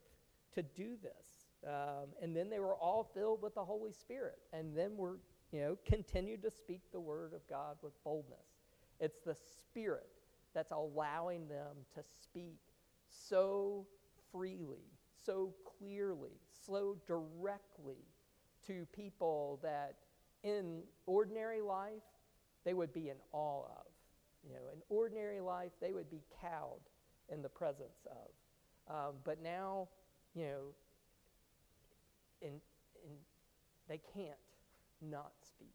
[0.55, 1.69] to do this.
[1.69, 4.39] Um, and then they were all filled with the Holy Spirit.
[4.55, 5.17] And then we're,
[5.53, 8.65] you know, continued to speak the word of God with boldness.
[8.99, 10.09] It's the Spirit
[10.55, 12.61] that's allowing them to speak
[13.11, 13.87] so
[14.33, 14.87] freely,
[15.27, 17.99] so clearly, so directly
[18.67, 19.97] to people that
[20.45, 22.03] in ordinary life
[22.65, 23.87] they would be in awe of.
[24.47, 26.81] You know, in ordinary life they would be cowed
[27.29, 28.95] in the presence of.
[28.95, 29.89] Um, but now,
[30.35, 30.63] you know,
[32.41, 32.61] in,
[33.05, 33.13] in,
[33.89, 34.37] they can't
[35.01, 35.75] not speak.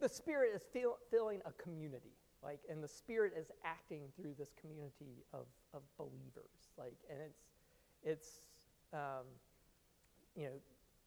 [0.00, 4.52] The Spirit is feel, filling a community, like, and the Spirit is acting through this
[4.60, 7.40] community of, of believers, like, and it's,
[8.02, 8.28] it's,
[8.92, 9.26] um,
[10.34, 10.52] you know,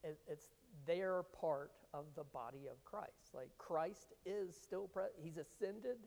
[0.03, 0.47] it, it's
[0.85, 3.33] their part of the body of Christ.
[3.33, 5.13] Like, Christ is still present.
[5.21, 5.97] He's ascended,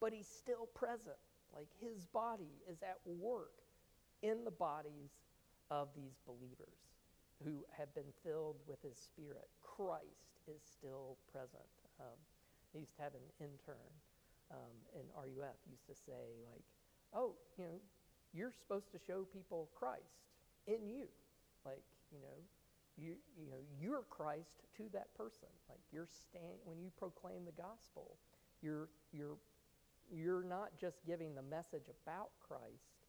[0.00, 1.16] but he's still present.
[1.54, 3.62] Like, his body is at work
[4.22, 5.10] in the bodies
[5.70, 6.78] of these believers
[7.44, 9.48] who have been filled with his Spirit.
[9.60, 11.68] Christ is still present.
[12.00, 12.18] Um,
[12.74, 13.92] I used to have an intern
[14.50, 16.64] um, in RUF used to say like,
[17.14, 17.80] "Oh, you know,
[18.32, 20.28] you're supposed to show people Christ
[20.66, 21.08] in you,
[21.64, 22.38] like you know,
[22.96, 25.48] you you know you're Christ to that person.
[25.68, 28.16] Like you're stand when you proclaim the gospel,
[28.60, 29.36] you're you're
[30.12, 33.00] you're not just giving the message about Christ.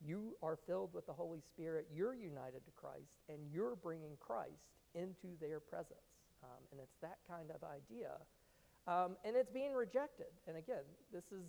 [0.00, 1.88] You are filled with the Holy Spirit.
[1.92, 6.06] You're united to Christ, and you're bringing Christ into their presence.
[6.44, 8.14] Um, and it's that kind of idea
[8.88, 10.32] um, and it's being rejected.
[10.46, 11.44] And again, this is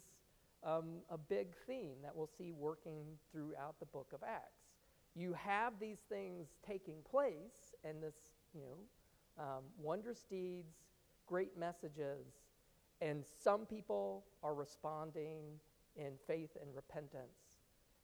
[0.64, 4.68] um, a big theme that we'll see working throughout the book of Acts.
[5.16, 8.16] You have these things taking place, and this,
[8.54, 10.76] you know, um, wondrous deeds,
[11.26, 12.26] great messages,
[13.02, 15.60] and some people are responding
[15.96, 17.40] in faith and repentance,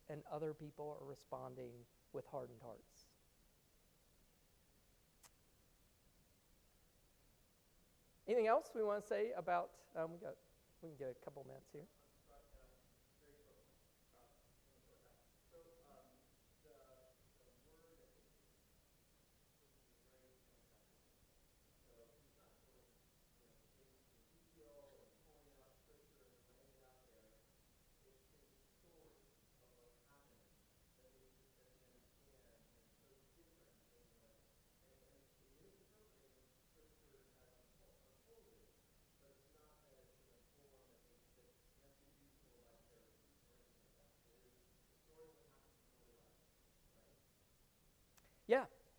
[0.10, 1.74] and other people are responding
[2.14, 2.95] with hardened hearts.
[8.28, 9.70] Anything else we want to say about?
[9.96, 10.36] Um, we got.
[10.82, 11.88] We can get a couple minutes here.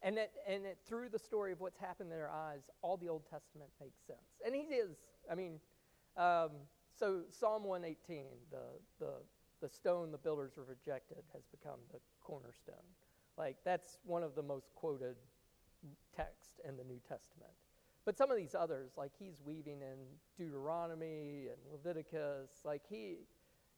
[0.06, 3.08] And it, and it, through the story of what's happened in their eyes, all the
[3.08, 4.40] Old Testament makes sense.
[4.46, 4.98] And he is,
[5.28, 5.58] I mean,
[6.16, 6.50] um,
[6.96, 9.14] so Psalm 118, the, the,
[9.60, 12.86] the stone the builders have rejected has become the cornerstone.
[13.36, 15.16] Like, that's one of the most quoted
[16.16, 17.50] texts in the New Testament.
[18.04, 19.98] But some of these others, like he's weaving in
[20.38, 23.16] Deuteronomy and Leviticus, like he,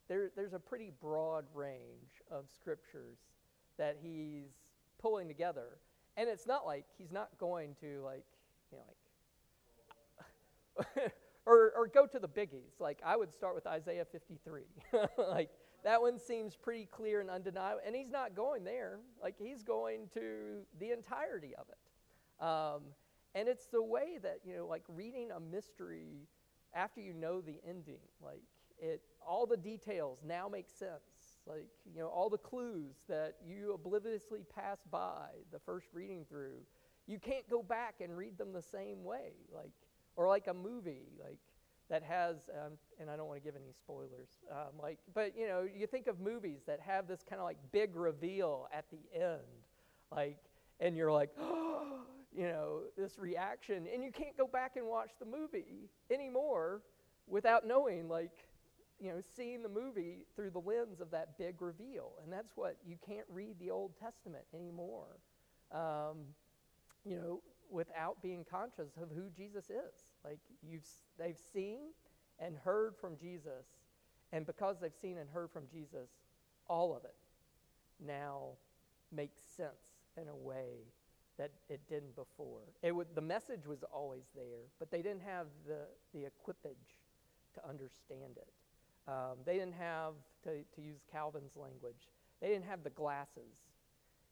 [0.09, 3.17] there, there's a pretty broad range of scriptures
[3.79, 4.51] that he's
[5.01, 5.79] pulling together.
[6.19, 8.25] And it's not like he's not going to like,
[8.73, 8.85] you know,
[10.97, 11.13] like,
[11.47, 12.81] or, or go to the biggies.
[12.81, 14.63] Like I would start with Isaiah 53.
[15.17, 15.51] like
[15.85, 17.81] that one seems pretty clear and undeniable.
[17.87, 18.99] And he's not going there.
[19.23, 22.45] Like he's going to the entirety of it.
[22.45, 22.83] Um,
[23.37, 26.27] and it's the way that, you know, like reading a mystery
[26.75, 28.43] after you know the ending, like
[28.81, 31.18] it, all the details now make sense.
[31.49, 36.61] Like, you know, all the clues that you obliviously pass by the first reading through,
[37.07, 39.33] you can't go back and read them the same way.
[39.53, 39.73] Like,
[40.17, 41.39] or like a movie, like,
[41.89, 45.47] that has, um, and I don't want to give any spoilers, um, like, but you
[45.47, 48.99] know, you think of movies that have this kind of like big reveal at the
[49.19, 49.41] end,
[50.15, 50.37] like,
[50.81, 51.31] and you're like,
[52.37, 56.83] you know, this reaction, and you can't go back and watch the movie anymore
[57.27, 58.48] without knowing, like,
[59.01, 62.13] you know, seeing the movie through the lens of that big reveal.
[62.23, 65.21] And that's what you can't read the Old Testament anymore,
[65.73, 66.19] um,
[67.05, 67.41] you know,
[67.71, 70.07] without being conscious of who Jesus is.
[70.25, 70.87] Like, you've,
[71.19, 71.79] they've seen
[72.41, 73.67] and heard from Jesus,
[74.33, 76.09] and because they've seen and heard from Jesus,
[76.67, 77.15] all of it
[78.05, 78.51] now
[79.13, 80.87] makes sense in a way
[81.39, 82.63] that it didn't before.
[82.83, 86.99] It would, the message was always there, but they didn't have the, the equipage
[87.55, 88.49] to understand it.
[89.09, 90.13] Um, they didn't have,
[90.45, 92.09] to, to use Calvin's language,
[92.43, 93.57] they didn't have the glasses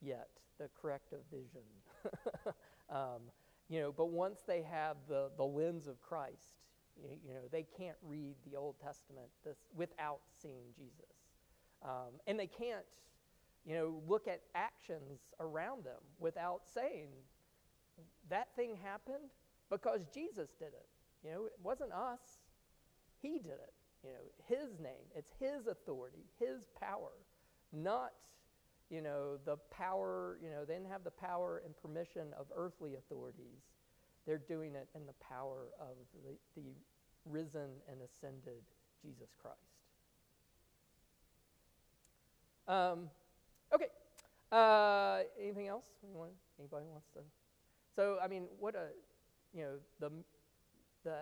[0.02, 1.64] yet, the corrective vision.
[2.90, 3.22] um,
[3.68, 6.60] you know, but once they have the, the lens of Christ,
[6.96, 11.16] you, you know, they can't read the Old Testament this, without seeing Jesus.
[11.82, 12.84] Um, and they can't,
[13.64, 17.08] you know, look at actions around them without saying,
[18.28, 19.30] that thing happened
[19.70, 20.86] because Jesus did it.
[21.24, 22.20] You know, it wasn't us,
[23.22, 23.72] He did it
[24.07, 25.04] you know, his name.
[25.14, 27.11] It's his authority, his power,
[27.72, 28.12] not,
[28.88, 32.94] you know, the power, you know, they didn't have the power and permission of earthly
[32.94, 33.62] authorities.
[34.26, 36.68] They're doing it in the power of the, the
[37.24, 38.62] risen and ascended
[39.02, 39.59] Jesus Christ.
[42.68, 43.11] Um,
[43.74, 43.86] okay.
[44.52, 45.86] Uh, anything else?
[46.04, 47.20] Anyone, anybody wants to?
[47.94, 48.88] So, I mean, what a,
[49.52, 50.11] you know, the,
[51.04, 51.18] the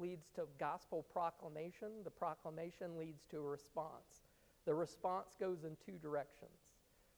[0.00, 1.88] leads to gospel proclamation.
[2.04, 4.24] The proclamation leads to a response.
[4.66, 6.50] The response goes in two directions.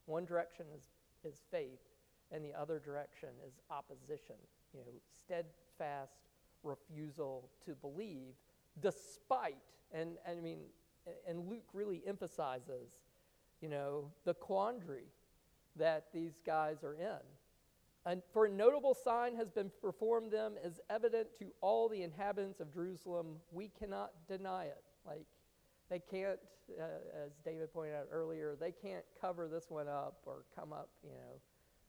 [0.07, 0.89] One direction is,
[1.24, 1.80] is faith,
[2.30, 4.37] and the other direction is opposition.
[4.74, 4.93] You know,
[5.24, 6.12] steadfast
[6.62, 8.35] refusal to believe,
[8.80, 9.57] despite,
[9.93, 10.61] and, and I mean,
[11.28, 12.91] and Luke really emphasizes,
[13.61, 15.07] you know, the quandary
[15.76, 17.20] that these guys are in.
[18.05, 22.59] And for a notable sign has been performed them as evident to all the inhabitants
[22.59, 23.36] of Jerusalem.
[23.53, 24.82] We cannot deny it.
[25.07, 25.26] Like,
[25.88, 26.40] they can't,
[26.80, 30.88] uh, as David pointed out earlier, they can't cover this one up or come up,
[31.05, 31.40] you know,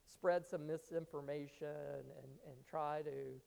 [0.06, 3.40] spread some misinformation and, and try to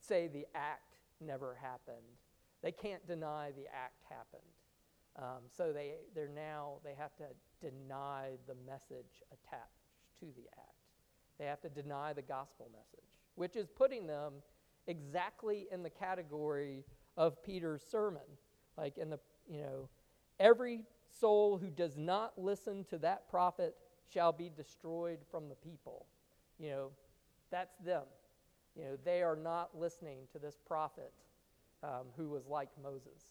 [0.00, 1.98] say the act never happened.
[2.62, 4.42] They can't deny the act happened.
[5.16, 7.26] Um, so they, they're now, they have to
[7.60, 10.79] deny the message attached to the act.
[11.40, 14.34] They have to deny the gospel message, which is putting them
[14.86, 16.84] exactly in the category
[17.16, 18.22] of Peter's sermon.
[18.76, 19.18] Like in the,
[19.50, 19.88] you know,
[20.38, 23.74] every soul who does not listen to that prophet
[24.12, 26.06] shall be destroyed from the people.
[26.58, 26.90] You know,
[27.50, 28.04] that's them.
[28.76, 31.12] You know, they are not listening to this prophet
[31.82, 33.22] um, who was like Moses.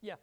[0.00, 0.16] Yeah.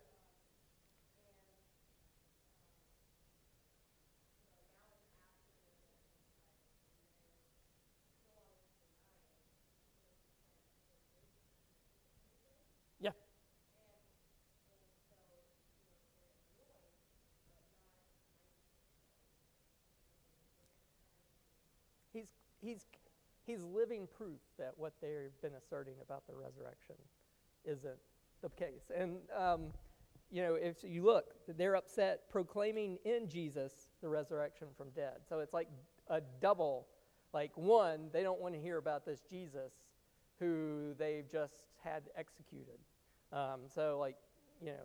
[12.99, 13.11] Yeah.
[22.13, 22.27] He's,
[22.61, 22.85] he's,
[23.45, 26.95] he's living proof that what they've been asserting about the resurrection
[27.65, 27.97] isn't
[28.41, 28.91] the case.
[28.95, 29.73] And, um,
[30.31, 35.17] you know, if you look, they're upset proclaiming in Jesus the resurrection from dead.
[35.27, 35.69] So it's like
[36.09, 36.87] a double.
[37.33, 39.73] Like, one, they don't want to hear about this Jesus
[40.39, 42.79] who they've just had executed.
[43.31, 44.17] Um, so, like,
[44.61, 44.83] you know,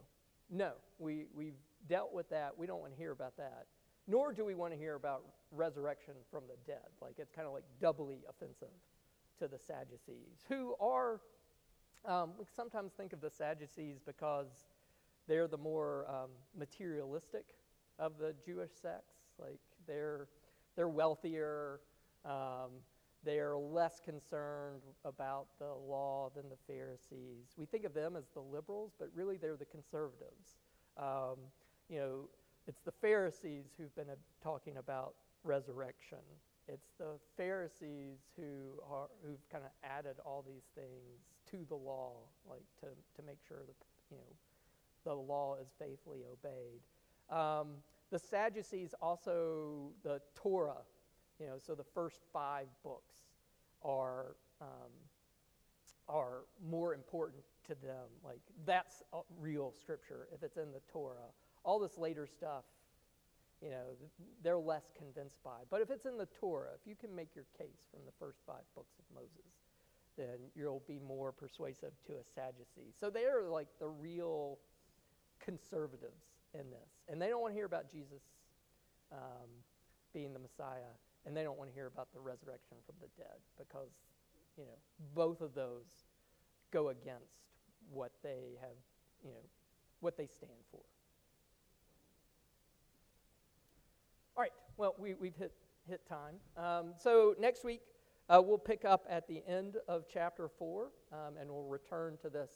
[0.51, 1.59] no, we, we've
[1.89, 2.57] dealt with that.
[2.57, 3.67] We don't want to hear about that.
[4.11, 6.89] Nor do we want to hear about resurrection from the dead.
[7.03, 8.73] Like, it's kind of like doubly offensive
[9.39, 11.21] to the Sadducees, who are,
[12.07, 14.67] um, we sometimes think of the Sadducees because
[15.29, 17.45] they're the more um, materialistic
[17.99, 19.15] of the Jewish sects.
[19.39, 20.29] Like, they're,
[20.75, 21.81] they're wealthier.
[22.25, 22.81] Um,
[23.25, 27.53] they are less concerned about the law than the Pharisees.
[27.57, 30.57] We think of them as the liberals, but really they're the conservatives.
[30.97, 31.37] Um,
[31.89, 32.29] you know,
[32.69, 36.19] it's the Pharisees who've been uh, talking about resurrection.
[36.69, 42.13] It's the Pharisees who are who've kind of added all these things to the law,
[42.49, 43.77] like to, to make sure that
[44.11, 44.33] you know
[45.05, 46.81] the law is faithfully obeyed.
[47.31, 47.77] Um,
[48.11, 50.85] the Sadducees also the Torah
[51.41, 53.15] you know, so the first five books
[53.83, 54.91] are um,
[56.09, 58.07] are more important to them.
[58.25, 59.03] Like that's
[59.39, 61.31] real scripture if it's in the Torah.
[61.69, 62.65] All this later stuff,
[63.61, 63.85] you know,
[64.43, 65.61] they're less convinced by.
[65.69, 68.39] But if it's in the Torah, if you can make your case from the first
[68.47, 69.53] five books of Moses,
[70.17, 72.95] then you'll be more persuasive to a Sadducee.
[72.99, 74.59] So they are like the real
[75.45, 78.23] conservatives in this, and they don't want to hear about Jesus
[79.13, 79.51] um,
[80.15, 80.97] being the Messiah
[81.27, 83.91] and they don't want to hear about the resurrection from the dead because,
[84.57, 84.79] you know,
[85.15, 86.09] both of those
[86.73, 87.53] go against
[87.93, 88.77] what they have,
[89.23, 89.45] you know,
[90.01, 90.81] what they stand for.
[94.37, 95.53] All right, well, we, we've hit,
[95.89, 96.37] hit time.
[96.57, 97.81] Um, so next week,
[98.31, 102.31] uh, we'll pick up at the end of chapter 4, um, and we'll return to
[102.31, 102.51] this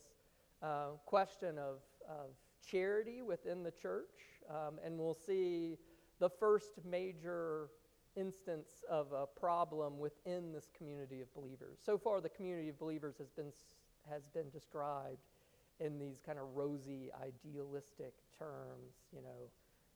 [0.63, 2.31] uh, question of, of
[2.65, 4.07] charity within the church,
[4.49, 5.77] um, and we'll see
[6.21, 7.71] the first major
[8.15, 11.79] instance of a problem within this community of believers.
[11.85, 13.53] So far, the community of believers has been,
[14.09, 15.27] has been described
[15.81, 18.95] in these kind of rosy, idealistic terms.
[19.13, 19.51] You know,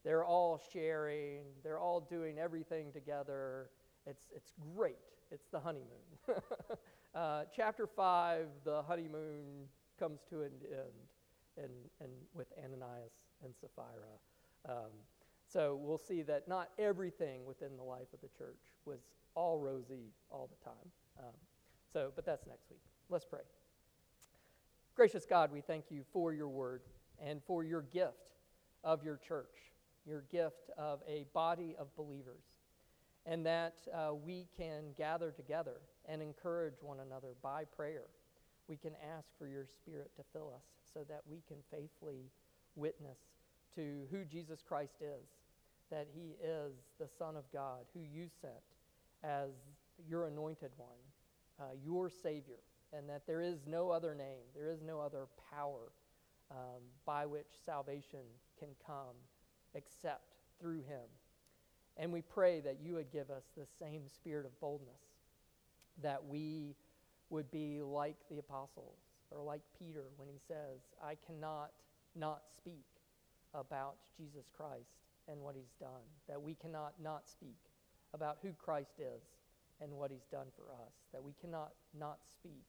[0.06, 3.70] they're all sharing, they're all doing everything together.
[4.06, 4.94] It's, it's great.
[5.32, 6.38] It's the honeymoon.
[7.14, 9.66] uh, chapter 5, the honeymoon
[9.98, 13.10] comes to an end and, and with Ananias
[13.44, 14.14] and Sapphira.
[14.68, 14.92] Um,
[15.52, 19.00] so we'll see that not everything within the life of the church was
[19.34, 20.92] all rosy all the time.
[21.18, 21.34] Um,
[21.92, 22.80] so, but that's next week.
[23.08, 23.40] Let's pray.
[24.94, 26.82] Gracious God, we thank you for your word
[27.20, 28.36] and for your gift
[28.84, 29.72] of your church,
[30.06, 32.44] your gift of a body of believers,
[33.26, 38.04] and that uh, we can gather together and encourage one another by prayer.
[38.68, 42.30] We can ask for your spirit to fill us so that we can faithfully
[42.76, 43.18] witness
[43.74, 45.28] to who Jesus Christ is,
[45.90, 48.54] that he is the Son of God, who you sent
[49.22, 49.50] as
[50.08, 50.88] your anointed one,
[51.60, 52.58] uh, your Savior,
[52.92, 55.92] and that there is no other name, there is no other power
[56.50, 58.20] um, by which salvation
[58.58, 59.16] can come
[59.76, 61.06] except through him.
[61.96, 65.02] And we pray that you would give us the same spirit of boldness,
[66.02, 66.74] that we
[67.30, 68.98] would be like the apostles
[69.30, 71.70] or like Peter when he says, I cannot
[72.14, 72.84] not speak
[73.54, 77.58] about Jesus Christ and what he's done, that we cannot not speak
[78.14, 79.22] about who Christ is
[79.80, 82.64] and what he's done for us, that we cannot not speak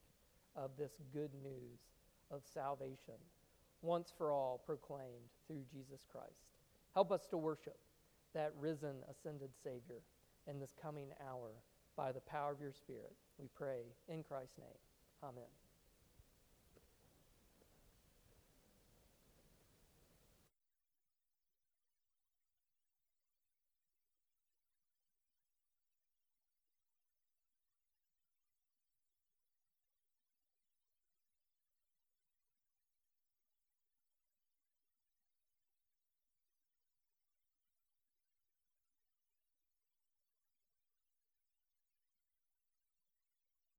[0.56, 1.78] of this good news
[2.30, 3.14] of salvation,
[3.82, 6.57] once for all proclaimed through Jesus Christ.
[6.98, 7.78] Help us to worship
[8.34, 10.02] that risen, ascended Savior
[10.48, 11.52] in this coming hour
[11.96, 13.14] by the power of your Spirit.
[13.38, 14.80] We pray in Christ's name.
[15.22, 15.67] Amen.